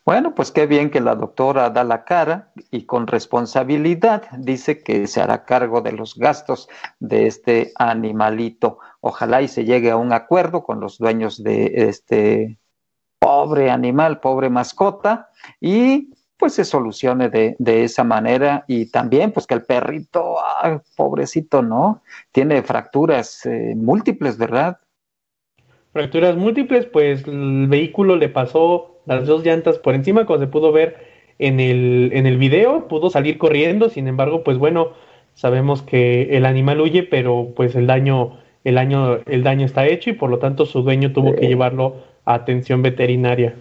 [0.05, 5.07] Bueno, pues qué bien que la doctora da la cara y con responsabilidad dice que
[5.07, 8.77] se hará cargo de los gastos de este animalito.
[9.01, 12.59] Ojalá y se llegue a un acuerdo con los dueños de este
[13.17, 18.63] pobre animal, pobre mascota, y pues se solucione de, esa manera.
[18.67, 20.35] Y también, pues que el perrito,
[20.95, 22.03] pobrecito, ¿no?
[22.31, 24.77] Tiene fracturas eh, múltiples, ¿verdad?
[25.93, 30.71] Fracturas múltiples, pues el vehículo le pasó las dos llantas por encima, como se pudo
[30.71, 30.97] ver
[31.39, 34.91] en el, en el video, pudo salir corriendo, sin embargo, pues bueno,
[35.33, 40.09] sabemos que el animal huye, pero pues el daño, el daño, el daño está hecho
[40.09, 43.55] y por lo tanto su dueño tuvo que llevarlo a atención veterinaria.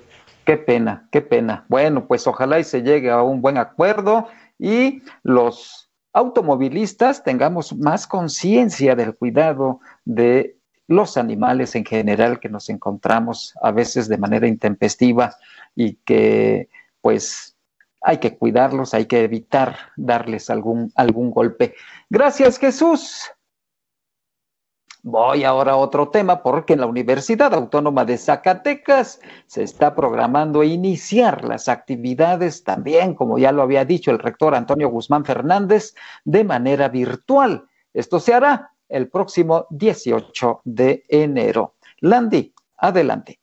[0.44, 1.64] Qué pena, qué pena.
[1.68, 4.28] Bueno, pues ojalá y se llegue a un buen acuerdo
[4.58, 12.68] y los automovilistas tengamos más conciencia del cuidado de los animales en general que nos
[12.68, 15.36] encontramos a veces de manera intempestiva
[15.74, 16.68] y que
[17.00, 17.56] pues
[18.02, 21.74] hay que cuidarlos, hay que evitar darles algún, algún golpe.
[22.10, 23.30] Gracias Jesús.
[25.06, 30.64] Voy ahora a otro tema porque en la Universidad Autónoma de Zacatecas se está programando
[30.64, 35.94] iniciar las actividades también, como ya lo había dicho el rector Antonio Guzmán Fernández,
[36.24, 37.68] de manera virtual.
[37.92, 41.74] Esto se hará el próximo 18 de enero.
[42.00, 43.38] Landy, adelante.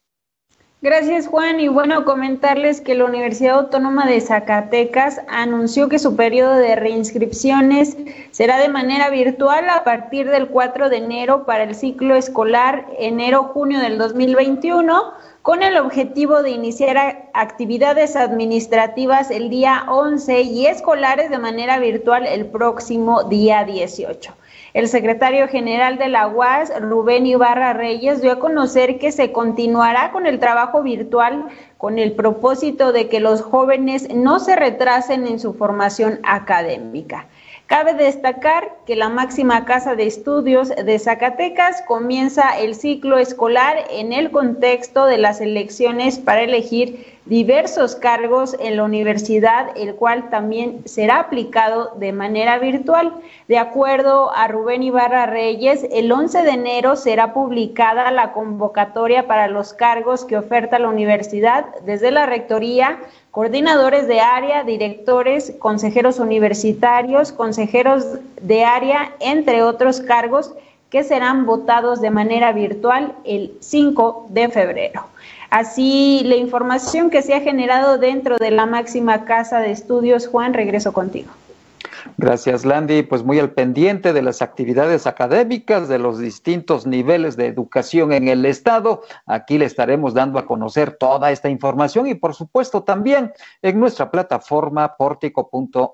[0.84, 6.56] Gracias Juan y bueno comentarles que la Universidad Autónoma de Zacatecas anunció que su periodo
[6.56, 7.96] de reinscripciones
[8.32, 13.80] será de manera virtual a partir del 4 de enero para el ciclo escolar enero-junio
[13.80, 21.38] del 2021 con el objetivo de iniciar actividades administrativas el día 11 y escolares de
[21.38, 24.34] manera virtual el próximo día 18.
[24.74, 30.12] El secretario general de la UAS, Rubén Ibarra Reyes, dio a conocer que se continuará
[30.12, 35.40] con el trabajo virtual con el propósito de que los jóvenes no se retrasen en
[35.40, 37.28] su formación académica.
[37.72, 44.12] Cabe destacar que la máxima casa de estudios de Zacatecas comienza el ciclo escolar en
[44.12, 50.82] el contexto de las elecciones para elegir diversos cargos en la universidad, el cual también
[50.84, 53.14] será aplicado de manera virtual.
[53.48, 59.48] De acuerdo a Rubén Ibarra Reyes, el 11 de enero será publicada la convocatoria para
[59.48, 63.00] los cargos que oferta la universidad desde la Rectoría,
[63.32, 68.06] coordinadores de área, directores, consejeros universitarios, consejeros
[68.42, 70.54] de área, entre otros cargos
[70.90, 75.06] que serán votados de manera virtual el 5 de febrero.
[75.50, 80.54] Así, la información que se ha generado dentro de la máxima casa de estudios, Juan,
[80.54, 81.32] regreso contigo.
[82.18, 83.04] Gracias, Landy.
[83.04, 88.28] Pues muy al pendiente de las actividades académicas de los distintos niveles de educación en
[88.28, 89.02] el Estado.
[89.26, 93.32] Aquí le estaremos dando a conocer toda esta información y, por supuesto, también
[93.62, 95.92] en nuestra plataforma portico.mx.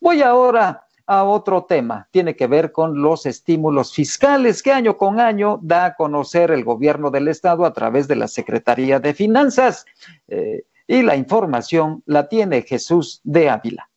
[0.00, 2.08] Voy ahora a otro tema.
[2.12, 6.64] Tiene que ver con los estímulos fiscales que año con año da a conocer el
[6.64, 9.86] gobierno del Estado a través de la Secretaría de Finanzas.
[10.28, 13.89] Eh, y la información la tiene Jesús de Ávila.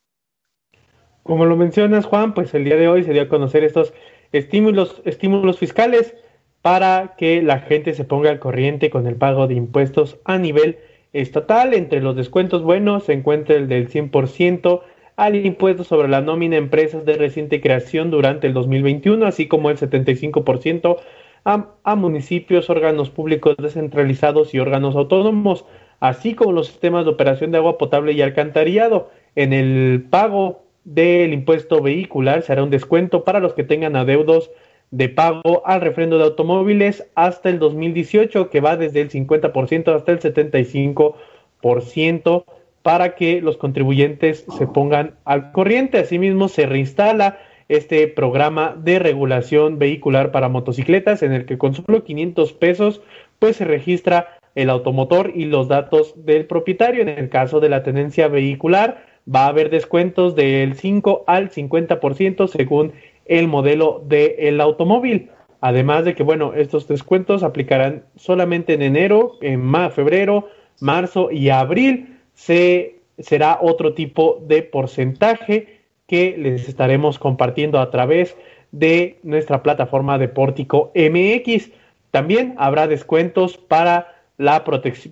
[1.24, 3.94] Como lo mencionas, Juan, pues el día de hoy se dio a conocer estos
[4.32, 6.14] estímulos, estímulos fiscales
[6.60, 10.76] para que la gente se ponga al corriente con el pago de impuestos a nivel
[11.14, 11.72] estatal.
[11.72, 14.82] Entre los descuentos buenos se encuentra el del 100%
[15.16, 19.78] al impuesto sobre la nómina empresas de reciente creación durante el 2021, así como el
[19.78, 20.98] 75%
[21.46, 25.64] a, a municipios, órganos públicos descentralizados y órganos autónomos,
[26.00, 29.10] así como los sistemas de operación de agua potable y alcantarillado.
[29.36, 34.52] En el pago del impuesto vehicular se hará un descuento para los que tengan adeudos
[34.90, 40.12] de pago al refrendo de automóviles hasta el 2018, que va desde el 50% hasta
[40.12, 42.44] el 75%
[42.82, 45.98] para que los contribuyentes se pongan al corriente.
[45.98, 52.04] Asimismo, se reinstala este programa de regulación vehicular para motocicletas en el que con solo
[52.04, 53.00] 500 pesos
[53.38, 57.02] pues se registra el automotor y los datos del propietario.
[57.02, 62.48] En el caso de la tenencia vehicular va a haber descuentos del 5 al 50%
[62.48, 62.92] según
[63.26, 65.30] el modelo del automóvil.
[65.60, 70.48] Además de que, bueno, estos descuentos aplicarán solamente en enero, en febrero,
[70.80, 78.36] marzo y abril se, será otro tipo de porcentaje que les estaremos compartiendo a través
[78.72, 81.70] de nuestra plataforma de Pórtico MX.
[82.10, 84.64] También habrá descuentos para la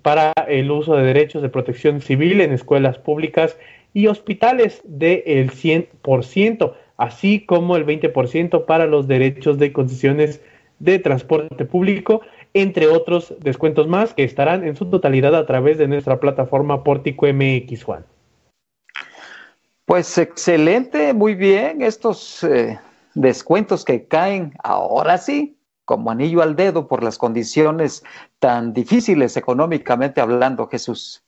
[0.02, 3.56] para el uso de derechos de protección civil en escuelas públicas
[3.95, 10.40] y hospitales del 100%, así como el 20% para los derechos de concesiones
[10.78, 12.22] de transporte público
[12.55, 17.26] entre otros descuentos más que estarán en su totalidad a través de nuestra plataforma Pórtico
[17.26, 18.05] MX, Juan.
[19.84, 22.78] Pues excelente, muy bien, estos eh,
[23.14, 28.05] descuentos que caen ahora sí como anillo al dedo por las condiciones
[28.38, 31.22] tan difíciles económicamente hablando, Jesús.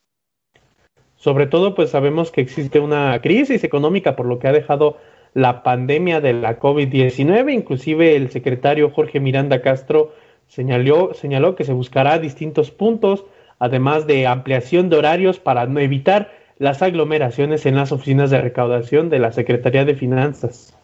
[1.24, 4.98] Sobre todo, pues sabemos que existe una crisis económica por lo que ha dejado
[5.32, 10.12] la pandemia de la COVID-19, inclusive el secretario Jorge Miranda Castro
[10.48, 13.24] Señaló, señaló que se buscará distintos puntos,
[13.58, 19.08] además de ampliación de horarios para no evitar las aglomeraciones en las oficinas de recaudación
[19.08, 20.76] de la Secretaría de Finanzas.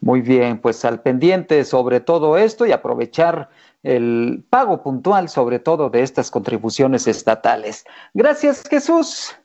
[0.00, 3.50] Muy bien, pues al pendiente sobre todo esto y aprovechar
[3.82, 7.84] el pago puntual sobre todo de estas contribuciones estatales.
[8.14, 9.36] Gracias Jesús.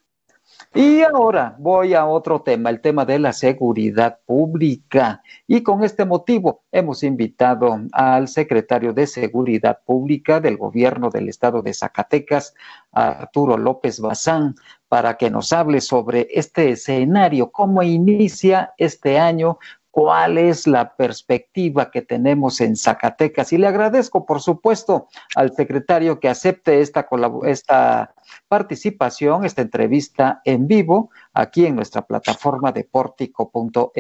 [0.76, 5.22] Y ahora voy a otro tema, el tema de la seguridad pública.
[5.46, 11.62] Y con este motivo hemos invitado al secretario de Seguridad Pública del gobierno del estado
[11.62, 12.56] de Zacatecas,
[12.92, 14.56] Arturo López Bazán,
[14.88, 19.60] para que nos hable sobre este escenario, cómo esta este año,
[19.94, 23.54] cuál es la perspectiva que tenemos en Zacatecas.
[23.54, 27.08] Y le agradezco, por supuesto, al secretario que acepte esta,
[27.46, 28.16] esta
[28.48, 33.94] participación, esta entrevista en vivo, aquí en nuestra plataforma de portico.mx.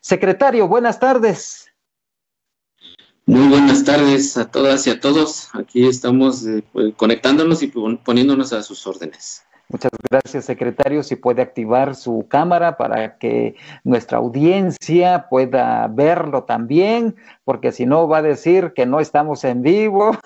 [0.00, 1.72] Secretario, buenas tardes.
[3.24, 5.50] Muy buenas tardes a todas y a todos.
[5.54, 9.44] Aquí estamos eh, pues, conectándonos y poniéndonos a sus órdenes.
[9.72, 11.02] Muchas gracias, secretario.
[11.02, 18.06] Si puede activar su cámara para que nuestra audiencia pueda verlo también, porque si no
[18.06, 20.18] va a decir que no estamos en vivo.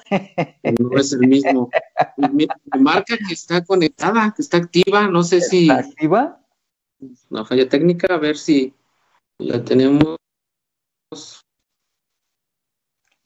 [0.80, 1.70] No es el mismo.
[2.16, 2.48] Me
[2.80, 5.06] marca que está conectada, que está activa.
[5.06, 5.70] No sé si.
[5.70, 6.40] ¿Está activa?
[7.30, 8.74] Una falla técnica, a ver si
[9.38, 10.16] la tenemos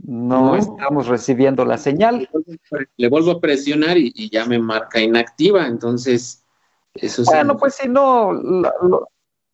[0.03, 2.28] no, estamos recibiendo la señal.
[2.96, 6.44] Le vuelvo a presionar y, ya me marca inactiva, entonces
[6.94, 8.32] eso Bueno, pues si no,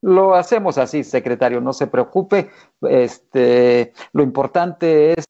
[0.02, 2.50] lo, hacemos así, secretario, no se preocupe.
[2.82, 5.24] Este, lo importante es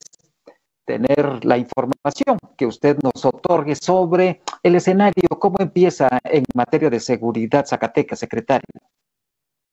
[0.84, 7.00] tener la información que usted nos otorgue sobre el escenario, cómo empieza en materia de
[7.00, 8.66] seguridad Zacatecas, secretario.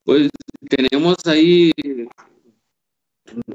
[0.04, 0.30] Pues
[0.70, 1.72] tenemos ahí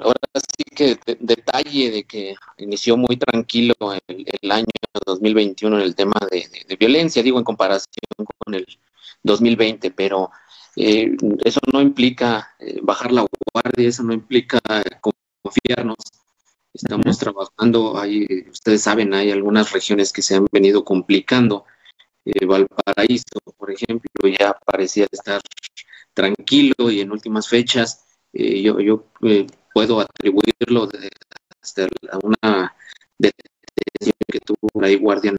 [0.01, 3.75] ahora sí que detalle de que inició muy tranquilo
[4.07, 4.67] el, año
[5.07, 8.67] 2021 en el tema de, violencia, digo en comparación con el
[9.23, 10.31] 2020, pero
[10.77, 14.61] eh, eso no implica eh, bajar la guardia, eso no implica
[15.43, 15.97] confiarnos.
[16.73, 21.65] Estamos trabajando, ahí, ustedes saben, hay algunas regiones que se han venido complicando.
[22.25, 24.09] Eh, Valparaíso, por ejemplo,
[24.39, 25.41] ya parecía estar
[26.15, 28.08] tranquilo y en últimas fechas
[28.39, 29.05] yo, yo
[29.75, 31.11] puedo atribuirlo de,
[31.61, 31.89] hasta
[32.23, 32.75] una
[33.19, 35.33] detención que tuvo ahí guardia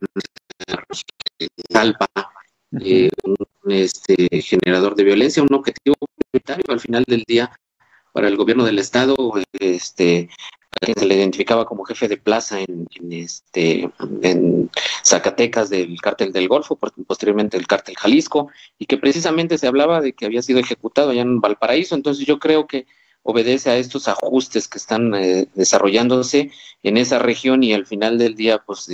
[1.70, 2.08] Talpa,
[2.82, 3.38] eh, un
[3.72, 5.96] este, generador de violencia, un objetivo
[6.32, 7.52] prioritario al final del día
[8.12, 9.16] para el gobierno del estado,
[9.60, 10.30] este,
[10.80, 13.90] se le identificaba como jefe de plaza en, este
[14.22, 14.70] en
[15.04, 20.14] Zacatecas del cártel del Golfo, posteriormente el cártel Jalisco, y que precisamente se hablaba de
[20.14, 21.96] que había sido ejecutado allá en Valparaíso.
[21.96, 22.86] Entonces yo creo que
[23.24, 26.52] obedece a estos ajustes que están eh, desarrollándose
[26.84, 28.90] en esa región y al final del día, pues,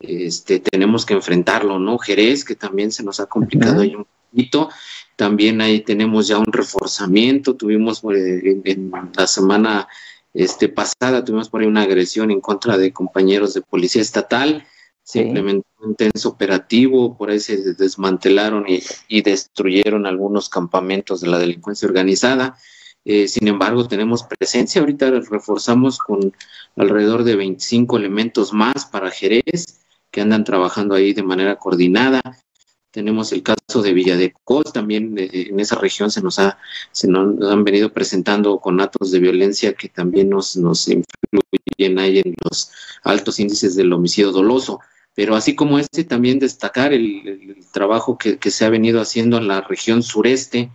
[0.00, 1.98] este, tenemos que enfrentarlo, ¿no?
[1.98, 4.68] Jerez, que también se nos ha complicado ahí un poquito,
[5.16, 9.88] también ahí tenemos ya un reforzamiento, tuvimos eh, en, la semana
[10.34, 14.66] este, pasada, tuvimos por ahí una agresión en contra de compañeros de policía estatal,
[15.02, 21.38] simplemente un intenso operativo, por ahí se desmantelaron y, y destruyeron algunos campamentos de la
[21.38, 22.56] delincuencia organizada.
[23.04, 24.80] Eh, sin embargo, tenemos presencia.
[24.80, 26.32] Ahorita reforzamos con
[26.76, 29.80] alrededor de 25 elementos más para Jerez
[30.10, 32.20] que andan trabajando ahí de manera coordinada.
[32.92, 36.58] Tenemos el caso de Villa de Cos, también eh, en esa región se nos, ha,
[36.92, 42.18] se nos han venido presentando con actos de violencia que también nos, nos influyen ahí
[42.18, 42.70] en los
[43.02, 44.78] altos índices del homicidio doloso.
[45.14, 49.48] Pero así como este, también destacar el, trabajo que, que se ha venido haciendo en
[49.48, 50.70] la región sureste,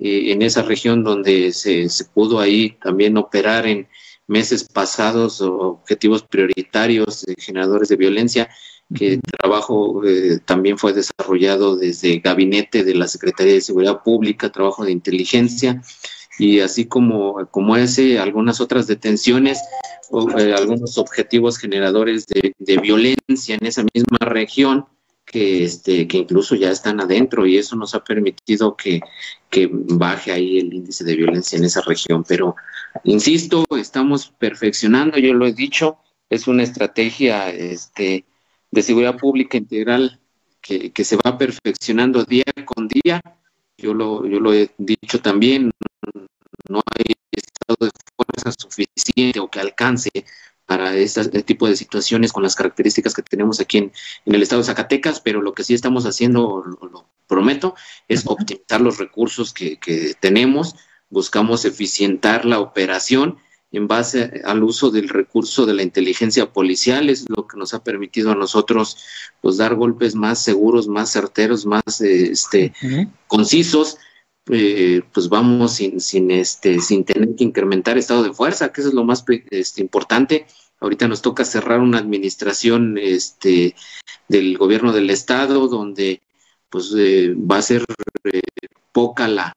[0.00, 3.88] eh, en esa región donde se, pudo ahí también operar en
[4.28, 8.48] meses pasados objetivos prioritarios de generadores de violencia,
[8.94, 14.50] que el trabajo eh, también fue desarrollado desde gabinete de la Secretaría de Seguridad Pública,
[14.50, 15.82] trabajo de inteligencia,
[16.38, 19.60] y así como, como ese, algunas otras detenciones,
[20.10, 24.86] o, eh, algunos objetivos generadores de, de violencia en esa misma región,
[25.30, 29.00] que, este, que incluso ya están adentro y eso nos ha permitido que,
[29.50, 32.24] que baje ahí el índice de violencia en esa región.
[32.26, 32.56] Pero,
[33.04, 35.98] insisto, estamos perfeccionando, yo lo he dicho,
[36.30, 38.24] es una estrategia este,
[38.70, 40.20] de seguridad pública integral
[40.60, 43.22] que, que se va perfeccionando día con día.
[43.76, 45.70] Yo lo, yo lo he dicho también,
[46.68, 50.10] no hay estado de fuerza suficiente o que alcance
[50.68, 53.92] para este tipo de situaciones con las características que tenemos aquí en,
[54.26, 57.74] el estado de Zacatecas, pero lo que sí estamos haciendo, lo, prometo,
[58.06, 59.78] es optimizar los recursos que,
[60.20, 60.74] tenemos,
[61.08, 63.38] buscamos eficientar la operación
[63.70, 67.84] en base al uso del recurso de la inteligencia policial, es lo que nos ha
[67.84, 68.96] permitido a nosotros
[69.40, 72.72] pues dar golpes más seguros, más certeros, más este,
[73.26, 73.98] concisos,
[74.50, 78.88] eh, pues vamos sin, sin, este, sin tener que incrementar estado de fuerza, que eso
[78.88, 80.46] es lo más este, importante.
[80.80, 83.74] Ahorita nos toca cerrar una administración este,
[84.28, 86.22] del gobierno del estado donde
[86.70, 87.84] pues eh, va a ser
[88.32, 88.40] eh,
[88.92, 89.54] poca la,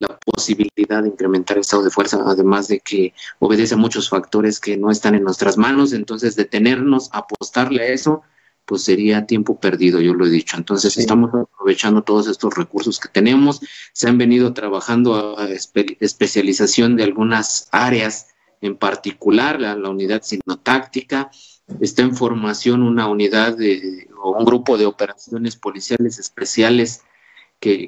[0.00, 4.76] la posibilidad de incrementar estado de fuerza, además de que obedece a muchos factores que
[4.76, 8.22] no están en nuestras manos, entonces detenernos, apostarle a eso,
[8.66, 10.56] pues sería tiempo perdido, yo lo he dicho.
[10.56, 13.60] Entonces estamos aprovechando todos estos recursos que tenemos.
[13.92, 18.28] Se han venido trabajando a especialización de algunas áreas
[18.60, 21.30] en particular, la, unidad sinotáctica.
[21.80, 27.02] Está en formación una unidad de, o un grupo de operaciones policiales especiales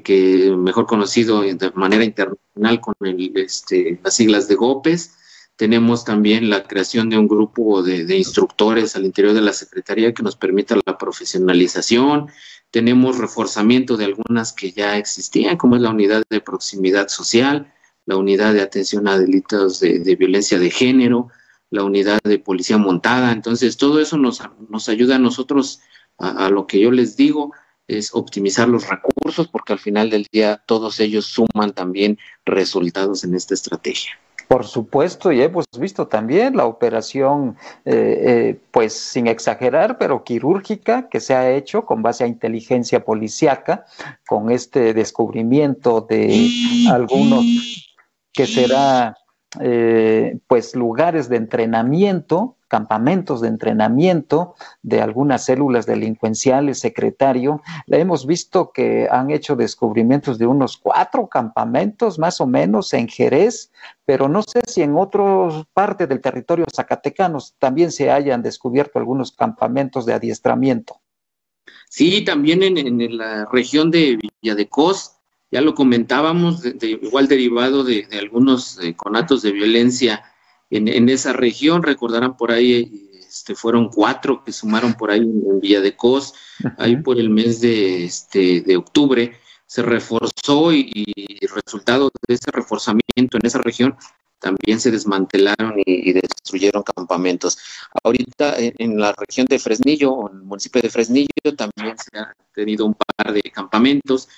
[0.02, 5.12] que, mejor conocido de manera internacional con este, las siglas de GOPES
[5.58, 10.22] tenemos también la creación de un grupo de, instructores al interior de la Secretaría que
[10.22, 12.28] nos permita la profesionalización.
[12.70, 17.74] Tenemos reforzamiento de algunas que ya existían, como es la unidad de proximidad social,
[18.06, 21.28] la unidad de atención a delitos de, violencia de género,
[21.70, 23.32] la unidad de policía montada.
[23.32, 24.40] Entonces, todo eso nos,
[24.88, 25.80] ayuda a nosotros
[26.18, 27.52] a lo que yo les digo,
[27.88, 33.34] es optimizar los recursos, porque al final del día todos ellos suman también resultados en
[33.34, 34.12] esta estrategia.
[34.48, 41.10] Por supuesto, y hemos visto también la operación, eh, eh, pues sin exagerar, pero quirúrgica
[41.10, 43.84] que se ha hecho con base a inteligencia policiaca,
[44.26, 46.48] con este descubrimiento de
[46.90, 47.44] algunos
[48.32, 49.18] que será,
[49.60, 57.62] eh, pues, lugares de entrenamiento campamentos de entrenamiento de algunas células delincuenciales, secretario.
[57.86, 63.08] Le hemos visto que han hecho descubrimientos de unos cuatro campamentos más o menos en
[63.08, 63.72] Jerez,
[64.04, 69.32] pero no sé si en otras partes del territorio zacatecano también se hayan descubierto algunos
[69.32, 71.00] campamentos de adiestramiento.
[71.88, 75.12] Sí, también en, la región de Villa de Cos,
[75.50, 80.22] ya lo comentábamos, igual derivado de, algunos eh, conatos de violencia
[80.70, 85.80] en, esa región, recordarán por ahí, este, fueron cuatro que sumaron por ahí en, Villa
[85.80, 86.34] de Cos,
[86.78, 92.50] ahí por el mes de, este, de octubre, se reforzó y, y resultado de ese
[92.50, 93.96] reforzamiento en esa región,
[94.38, 97.58] también se desmantelaron y, destruyeron campamentos.
[98.02, 102.86] Ahorita en, la región de Fresnillo, en el municipio de Fresnillo, también se ha tenido
[102.86, 104.28] un par de campamentos.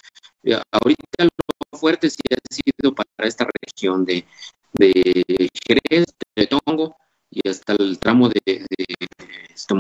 [0.43, 4.25] Eh, ahorita lo fuerte sí ha sido para esta región de,
[4.75, 6.07] de Jerez,
[6.37, 6.97] de Tongo
[7.31, 8.67] y hasta el tramo de, de
[9.55, 9.75] este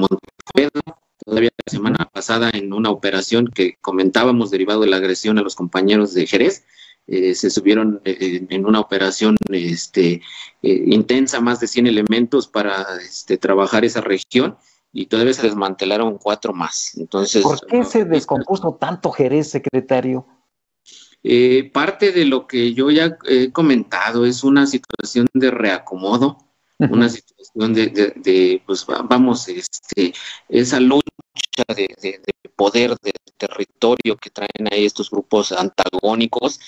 [1.24, 5.55] Todavía la semana pasada en una operación que comentábamos derivado de la agresión a los
[5.55, 6.64] compañeros de Jerez,
[7.07, 10.22] eh, se subieron eh, en una operación este,
[10.62, 14.57] eh, intensa, más de 100 elementos para este, trabajar esa región
[14.93, 16.97] y todavía se desmantelaron cuatro más.
[16.97, 20.26] Entonces, ¿Por qué se descompuso tanto Jerez, secretario?
[21.73, 26.39] Parte de lo que yo ya he comentado es una situación de reacomodo,
[26.79, 30.14] una situación de, pues vamos, este,
[30.49, 31.03] esa lucha
[31.68, 32.21] de,
[32.57, 36.61] poder, de territorio que traen ahí estos grupos antagónicos,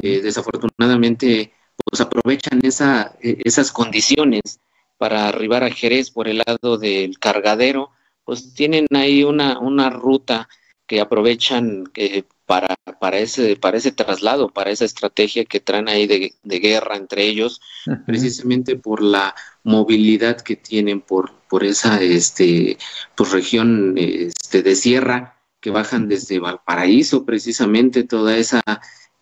[0.00, 1.52] eh, desafortunadamente
[1.84, 4.60] pues aprovechan esa, e, esas condiciones
[4.96, 7.90] para arribar a Jerez por el lado del cargadero,
[8.24, 10.48] pues tienen ahí una, una ruta
[10.88, 16.06] que aprovechan eh, para, para, ese, para ese traslado, para esa estrategia que traen ahí
[16.06, 17.60] de, guerra entre ellos,
[18.06, 22.78] precisamente por la movilidad que tienen por, por esa este,
[23.14, 28.62] pues, región este, de sierra, que bajan desde Valparaíso, precisamente toda esa,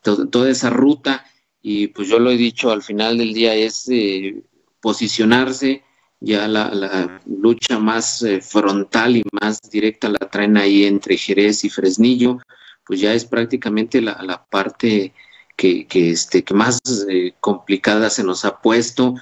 [0.02, 1.26] toda esa ruta,
[1.60, 4.44] y pues yo lo he dicho, al final del día es eh,
[4.80, 5.82] posicionarse,
[6.20, 11.70] ya la, lucha más eh, frontal y más directa la traen ahí entre Jerez y
[11.70, 12.38] Fresnillo,
[12.84, 15.12] pues ya es prácticamente la, parte
[15.56, 19.14] que, que, este, que más eh, complicada se nos ha puesto.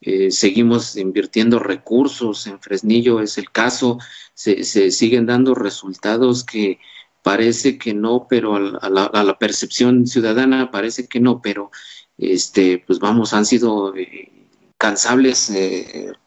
[0.00, 3.98] Eh, seguimos invirtiendo recursos, en Fresnillo es el caso,
[4.34, 6.78] se, se siguen dando resultados que
[7.22, 11.70] parece que no, pero a la, percepción ciudadana parece que no, pero
[12.16, 14.48] este, pues vamos, han sido eh,
[14.78, 15.52] cansables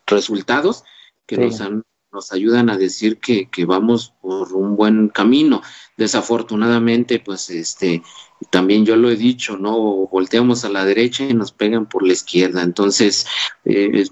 [0.05, 0.83] resultados
[1.25, 1.83] que nos han
[2.13, 5.61] nos ayudan a decir que, que, vamos por un buen camino.
[5.97, 8.03] Desafortunadamente, pues este,
[8.51, 10.07] también yo lo he dicho, ¿no?
[10.07, 12.61] Volteamos a la derecha y nos pegan por la izquierda.
[12.61, 13.25] Entonces,
[13.65, 14.05] eh,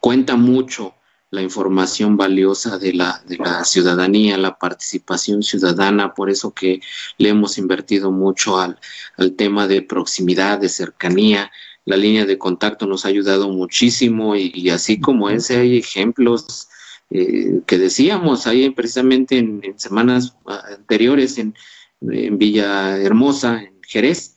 [0.00, 0.94] cuenta mucho
[1.30, 6.80] la información valiosa de la, de la ciudadanía, la participación ciudadana, por eso que
[7.18, 8.78] le hemos invertido mucho al,
[9.16, 11.50] al tema de proximidad, de cercanía,
[11.84, 16.68] la línea de contacto nos ha ayudado muchísimo y así como ese hay ejemplos
[17.10, 21.54] eh, que decíamos ahí precisamente en, semanas anteriores en,
[22.00, 24.36] Villa Hermosa, en Jerez,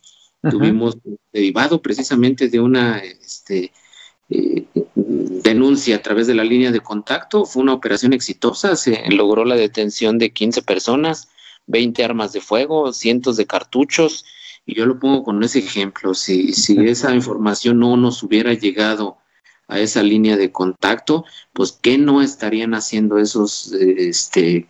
[0.49, 0.97] tuvimos
[1.33, 3.73] derivado precisamente de una este,
[4.29, 9.43] eh, denuncia a través de la línea de contacto, fue una operación exitosa, se logró
[9.43, 11.27] la detención de 15 personas,
[11.65, 14.23] 20 armas de fuego, cientos de cartuchos,
[14.67, 19.17] y yo lo pongo con ese ejemplo, si, si esa información no nos hubiera llegado
[19.69, 24.67] a esa línea de contacto, pues ¿qué no estarían haciendo esos este,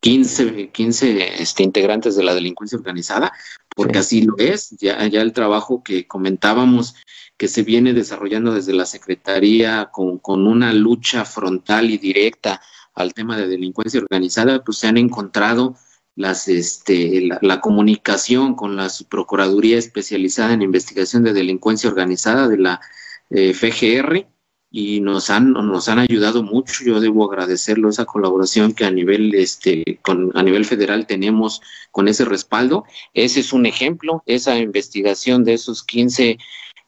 [0.00, 3.32] 15, 15 este, integrantes de la delincuencia organizada?
[3.76, 6.96] Porque así lo es, ya, ya el trabajo que comentábamos
[7.36, 12.60] que se viene desarrollando desde la Secretaría con, con una lucha frontal y directa
[12.94, 15.76] al tema de delincuencia organizada, pues se han encontrado
[16.14, 22.58] las, este, la, la, comunicación con la Procuraduría Especializada en Investigación de Delincuencia Organizada de
[22.58, 22.80] la
[23.30, 24.26] eh, FGR
[24.70, 26.84] y nos han, nos han ayudado mucho.
[26.84, 31.60] Yo debo agradecerlo esa colaboración que a nivel, este, con, a nivel federal tenemos
[31.90, 32.84] con ese respaldo.
[33.12, 36.38] Ese es un ejemplo, esa investigación de esos 15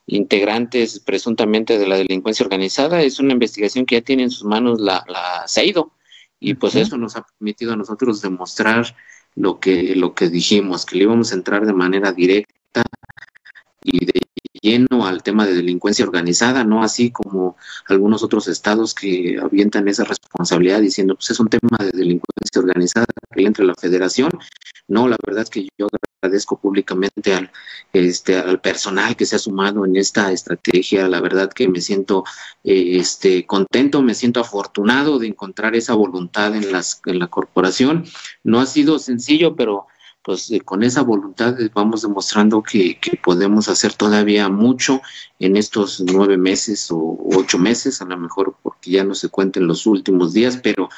[0.07, 4.81] integrantes presuntamente de la delincuencia organizada es una investigación que ya tiene en sus manos
[4.81, 5.93] la, la CEIDO
[6.39, 8.95] y pues eso nos ha permitido a nosotros demostrar
[9.37, 12.82] lo que, lo que dijimos, que le íbamos a entrar de manera directa
[13.82, 14.20] y de
[14.65, 17.57] lleno al tema de delincuencia organizada, no así como
[17.87, 23.07] algunos otros estados que avientan esa responsabilidad diciendo, pues es un tema de delincuencia organizada
[23.31, 24.31] que entre la federación.
[24.89, 25.89] No, la verdad es que yo
[26.23, 27.51] agradezco públicamente al,
[27.93, 31.09] este, al personal que se ha sumado en esta estrategia.
[31.09, 32.25] La verdad que me siento
[32.65, 38.05] eh, este, contento, me siento afortunado de encontrar esa voluntad en, las, en la corporación.
[38.43, 39.87] No ha sido sencillo, pero
[40.25, 45.03] pues eh, con esa voluntad eh, vamos demostrando que, podemos hacer todavía mucho
[45.39, 49.66] en estos nueve meses o ocho meses, a lo mejor porque ya no se cuenten
[49.66, 50.89] los últimos días, pero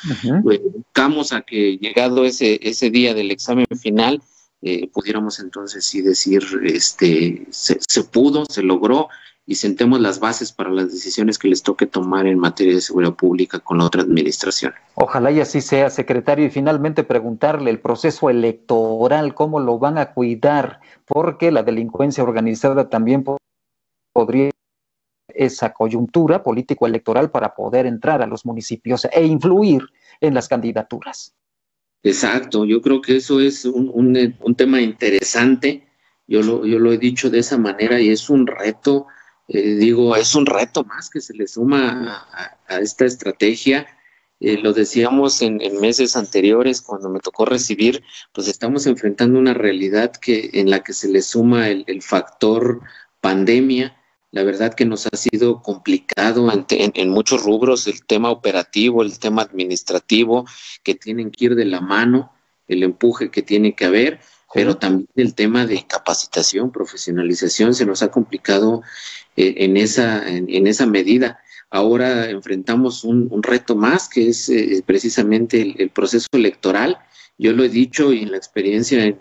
[0.72, 4.22] buscamos a que llegado ese, ese día del examen final,
[4.62, 9.08] eh, pudiéramos entonces sí decir, este, se, se pudo, se logró,
[9.46, 13.14] y sentemos las bases para las decisiones que les toque tomar en materia de seguridad
[13.14, 14.74] pública con la otra administración.
[14.96, 20.12] Ojalá y así sea, secretario, y finalmente preguntarle el proceso electoral, cómo lo van a
[20.12, 23.24] cuidar, porque la delincuencia organizada también
[24.12, 24.50] podría
[25.28, 29.82] esa coyuntura político-electoral para poder entrar a los municipios e influir
[30.20, 31.34] en las candidaturas.
[32.02, 35.86] Exacto, yo creo que eso es un, un, tema interesante,
[36.26, 39.06] yo lo, yo lo he dicho de esa manera y es un reto
[39.48, 42.26] eh, digo, es un reto más que se le suma
[42.68, 43.86] a, esta estrategia.
[44.40, 50.12] Eh, lo decíamos en, meses anteriores cuando me tocó recibir, pues estamos enfrentando una realidad
[50.12, 52.80] que en la que se le suma el, factor
[53.20, 53.96] pandemia.
[54.32, 59.18] La verdad que nos ha sido complicado en, en, muchos rubros, el tema operativo, el
[59.18, 60.44] tema administrativo,
[60.82, 62.32] que tienen que ir de la mano,
[62.68, 64.20] el empuje que tiene que haber,
[64.52, 68.82] pero también el tema de capacitación, profesionalización, se nos ha complicado
[69.36, 71.40] eh, en, esa, en, esa medida.
[71.70, 76.98] Ahora enfrentamos un, reto más, que es eh, precisamente el, proceso electoral.
[77.38, 79.18] Yo lo he dicho y en la experiencia en,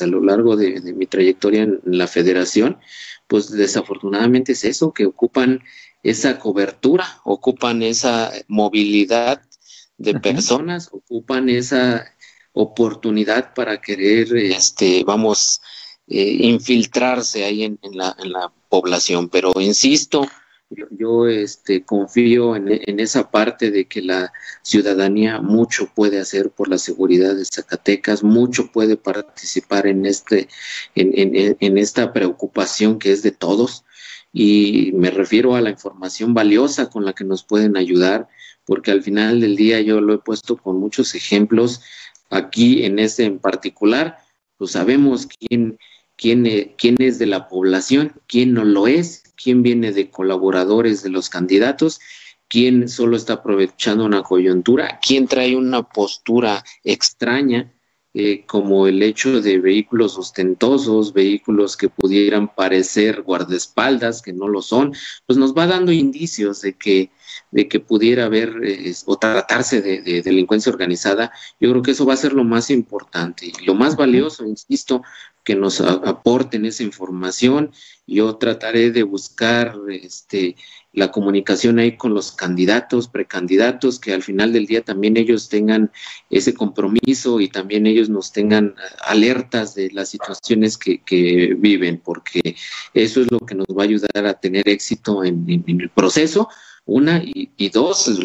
[0.00, 2.78] a lo largo de, mi trayectoria en, la federación,
[3.26, 5.60] pues desafortunadamente es eso, que ocupan
[6.02, 9.42] esa cobertura, ocupan esa movilidad
[9.96, 12.06] de personas, ocupan esa
[12.60, 15.60] oportunidad para querer, este, vamos,
[16.08, 19.30] eh, infiltrarse ahí en, la, en, la, población.
[19.30, 20.26] Pero insisto,
[20.90, 24.30] yo, este, confío en, esa parte de que la
[24.62, 30.48] ciudadanía mucho puede hacer por la seguridad de Zacatecas, mucho puede participar en, este,
[30.94, 33.84] en, en esta preocupación que es de todos.
[34.32, 38.28] Y me refiero a la información valiosa con la que nos pueden ayudar,
[38.66, 41.80] porque al final del día yo lo he puesto con muchos ejemplos
[42.30, 44.18] aquí en ese en particular,
[44.56, 45.78] pues sabemos quién,
[46.16, 51.02] quién, e, quién es de la población, quién no lo es, quién viene de colaboradores
[51.02, 52.00] de los candidatos,
[52.48, 57.72] quién solo está aprovechando una coyuntura, quién trae una postura extraña,
[58.14, 64.62] eh, como el hecho de vehículos ostentosos, vehículos que pudieran parecer guardaespaldas, que no lo
[64.62, 64.94] son,
[65.26, 67.10] pues nos va dando indicios de que
[67.50, 72.14] de que pudiera haber eh, o tratarse de, delincuencia organizada, yo creo que eso va
[72.14, 75.02] a ser lo más importante y lo más valioso, insisto,
[75.44, 77.72] que nos aporten esa información.
[78.06, 80.56] Yo trataré de buscar este,
[80.92, 85.90] la comunicación ahí con los candidatos, precandidatos, que al final del día también ellos tengan
[86.28, 88.74] ese compromiso y también ellos nos tengan
[89.06, 91.00] alertas de las situaciones que,
[91.58, 92.56] viven, porque
[92.92, 96.50] eso es lo que nos va a ayudar a tener éxito en el proceso
[96.88, 98.18] una, y, dos,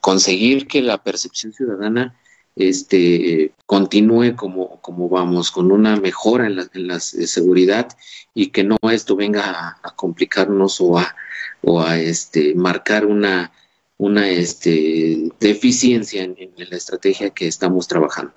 [0.00, 2.18] conseguir que la percepción ciudadana
[2.56, 7.96] este, continúe como, como vamos, con una mejora en la, en la seguridad
[8.34, 11.14] y que no esto venga a, complicarnos o a,
[11.62, 13.52] o a este, marcar una,
[13.96, 18.34] una este, deficiencia en la estrategia que estamos trabajando.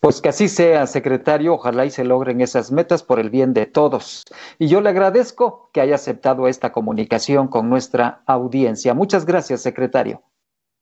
[0.00, 3.66] Pues que así sea, secretario, ojalá y se logren esas metas por el bien de
[3.66, 4.24] todos.
[4.58, 8.94] Y yo le agradezco que haya aceptado esta comunicación con nuestra audiencia.
[8.94, 10.22] Muchas gracias, secretario.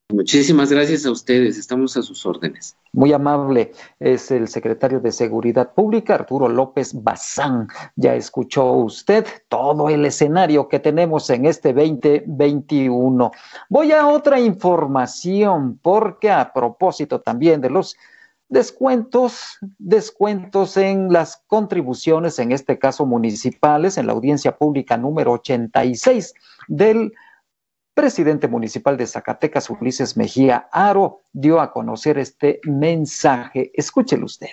[0.08, 2.76] Muchísimas gracias a ustedes, estamos a sus órdenes.
[2.92, 7.66] Muy amable, es el secretario de Seguridad Pública, Arturo López Bazán.
[7.96, 13.32] Ya escuchó usted todo el escenario que tenemos en este 2021.
[13.68, 17.96] Voy a otra información, porque a propósito también de los
[18.48, 26.34] descuentos, descuentos en las contribuciones, en este caso municipales, en la audiencia pública número 86
[26.68, 27.12] del
[27.94, 33.72] presidente municipal de Zacatecas, Ulises Mejía Aro, dio a conocer este mensaje.
[33.74, 34.50] Escúchelo usted.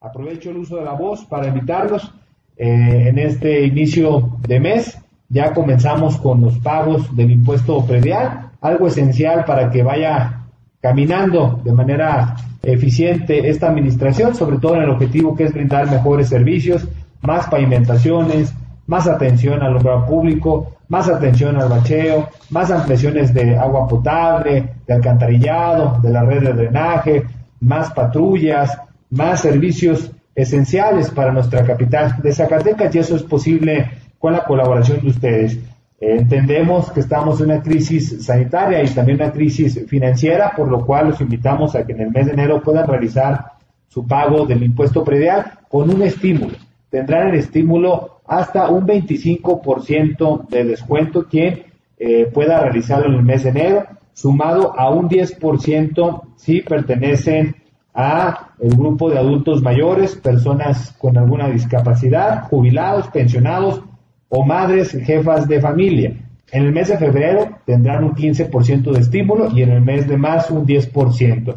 [0.00, 2.12] Aprovecho el uso de la voz para invitarlos
[2.56, 4.98] eh, en este inicio de mes
[5.32, 10.42] ya comenzamos con los pagos del impuesto predial, algo esencial para que vaya
[10.80, 16.28] caminando de manera eficiente esta administración, sobre todo en el objetivo que es brindar mejores
[16.28, 16.86] servicios,
[17.22, 18.52] más pavimentaciones,
[18.86, 24.94] más atención al obra público, más atención al bacheo, más ampliaciones de agua potable, de
[24.94, 27.22] alcantarillado, de la red de drenaje,
[27.60, 28.78] más patrullas,
[29.08, 32.16] más servicios esenciales para nuestra capital.
[32.22, 35.58] De Zacatecas y eso es posible con la colaboración de ustedes.
[35.98, 41.08] entendemos que estamos en una crisis sanitaria y también una crisis financiera, por lo cual
[41.08, 43.46] los invitamos a que en el mes de enero puedan realizar
[43.88, 46.56] su pago del impuesto predial con un estímulo.
[46.88, 51.64] Tendrán el estímulo hasta un 25% de descuento quien
[51.98, 57.56] eh, pueda realizarlo en el mes de enero, sumado a un 10% si pertenecen
[57.92, 63.82] a el grupo de adultos mayores, personas con alguna discapacidad, jubilados, pensionados
[64.34, 66.14] o madres jefas de familia.
[66.50, 70.16] En el mes de febrero tendrán un 15% de estímulo y en el mes de
[70.16, 71.54] marzo un 10%.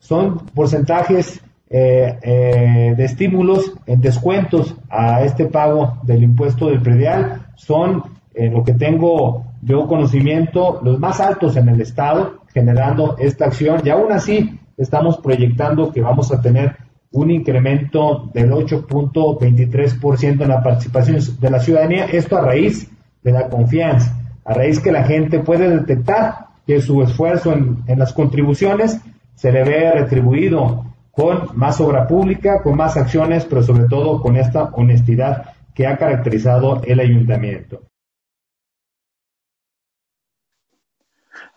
[0.00, 7.46] Son porcentajes eh, eh, de estímulos en descuentos a este pago del impuesto del predial.
[7.54, 8.02] Son,
[8.34, 13.82] en lo que tengo yo conocimiento, los más altos en el Estado generando esta acción
[13.84, 16.76] y aún así estamos proyectando que vamos a tener
[17.12, 22.90] un incremento del 8.23% en la participación de la ciudadanía, esto a raíz
[23.22, 27.98] de la confianza, a raíz que la gente puede detectar que su esfuerzo en, en
[27.98, 29.00] las contribuciones
[29.34, 34.36] se le ve retribuido con más obra pública, con más acciones, pero sobre todo con
[34.36, 37.82] esta honestidad que ha caracterizado el ayuntamiento.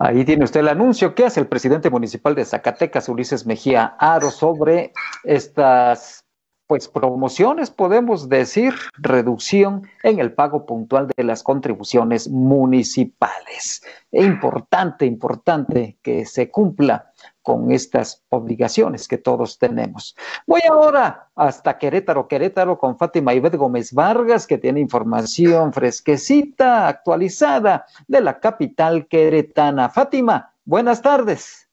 [0.01, 4.31] Ahí tiene usted el anuncio que hace el presidente municipal de Zacatecas, Ulises Mejía Aro,
[4.31, 4.93] sobre
[5.25, 6.25] estas
[6.67, 13.81] pues promociones, podemos decir, reducción en el pago puntual de las contribuciones municipales.
[14.11, 17.08] Es importante, importante que se cumpla
[17.49, 20.15] con estas obligaciones que todos tenemos.
[20.45, 27.87] Voy ahora hasta Querétaro, Querétaro con Fátima Ibet Gómez Vargas, que tiene información fresquecita, actualizada
[28.07, 29.89] de la capital queretana.
[29.89, 31.67] Fátima, buenas tardes.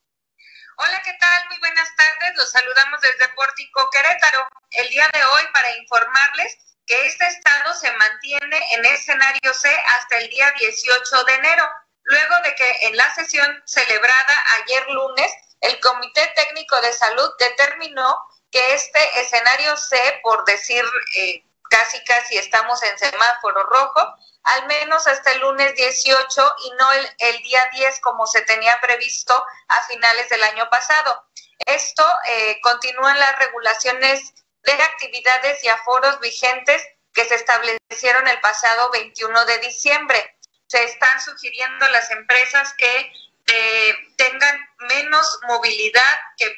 [0.78, 1.44] Hola, ¿qué tal?
[1.50, 2.32] Muy buenas tardes.
[2.38, 4.48] Los saludamos desde Pórtico Querétaro.
[4.70, 6.56] El día de hoy para informarles
[6.86, 9.68] que este estado se mantiene en escenario C
[9.98, 11.68] hasta el día 18 de enero,
[12.04, 15.30] luego de que en la sesión celebrada ayer lunes
[15.61, 20.84] el Comité Técnico de Salud determinó que este escenario C, por decir
[21.16, 26.92] eh, casi casi estamos en semáforo rojo, al menos hasta el lunes 18 y no
[27.18, 31.24] el, día 10 como se tenía previsto a finales del año pasado.
[31.66, 38.90] Esto eh, continúan las regulaciones de actividades y aforos vigentes que se establecieron el pasado
[38.90, 40.38] 21 de diciembre.
[40.68, 43.12] Se están sugiriendo las empresas que
[43.47, 46.53] eh, tengan menos movilidad, que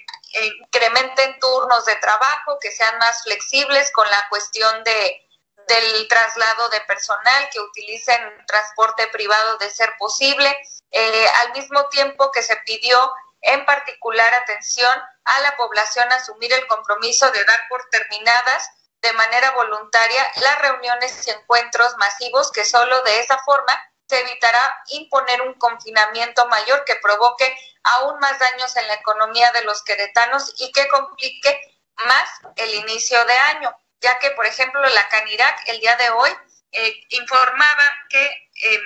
[0.62, 5.28] incrementen turnos de trabajo, que sean más flexibles con la cuestión de
[5.68, 10.56] del traslado de personal, que utilicen transporte privado de ser posible,
[10.90, 12.98] eh, al mismo tiempo que se pidió
[13.42, 14.92] en particular atención
[15.24, 18.68] a la población asumir el compromiso de dar por terminadas
[19.00, 24.82] de manera voluntaria las reuniones y encuentros masivos que solo de esa forma se evitará
[24.88, 30.54] imponer un confinamiento mayor que provoque aún más daños en la economía de los queretanos
[30.58, 31.60] y que complique
[31.96, 36.30] más el inicio de año, ya que, por ejemplo, la Canirac el día de hoy
[36.72, 38.24] eh, informaba que
[38.62, 38.80] eh,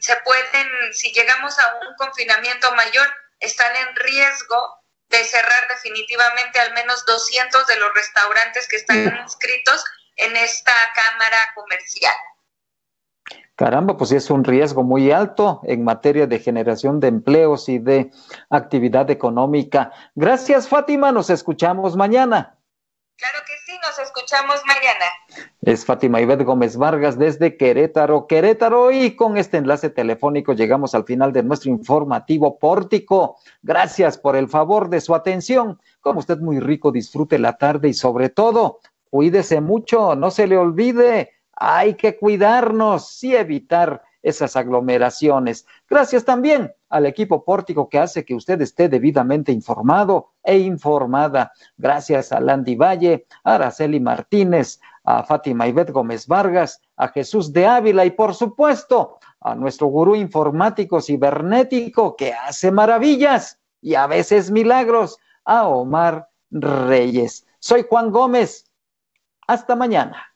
[0.00, 6.72] se pueden, si llegamos a un confinamiento mayor, están en riesgo de cerrar definitivamente al
[6.72, 9.20] menos 200 de los restaurantes que están mm.
[9.22, 9.84] inscritos
[10.16, 12.16] en esta Cámara Comercial.
[13.54, 18.10] Caramba, pues es un riesgo muy alto en materia de generación de empleos y de
[18.48, 19.92] actividad económica.
[20.14, 21.12] Gracias, Fátima.
[21.12, 22.58] Nos escuchamos mañana.
[23.16, 25.48] Claro que sí, nos escuchamos mañana.
[25.60, 28.90] Es Fátima Ivette Gómez Vargas desde Querétaro, Querétaro.
[28.90, 33.36] Y con este enlace telefónico llegamos al final de nuestro informativo pórtico.
[33.62, 35.78] Gracias por el favor de su atención.
[36.00, 38.80] Como usted muy rico, disfrute la tarde y sobre todo,
[39.10, 45.66] cuídese mucho, no se le olvide hay que cuidarnos y evitar esas aglomeraciones.
[45.88, 51.52] Gracias también al equipo pórtico que hace que usted esté debidamente informado e informada.
[51.76, 57.66] Gracias a Landy Valle, a Araceli Martínez, a Fátima Ivette Gómez Vargas, a Jesús de
[57.66, 64.50] Ávila y por supuesto a nuestro gurú informático cibernético que hace maravillas y a veces
[64.50, 67.44] milagros, a Omar Reyes.
[67.58, 68.70] Soy Juan Gómez.
[69.48, 70.31] Hasta mañana.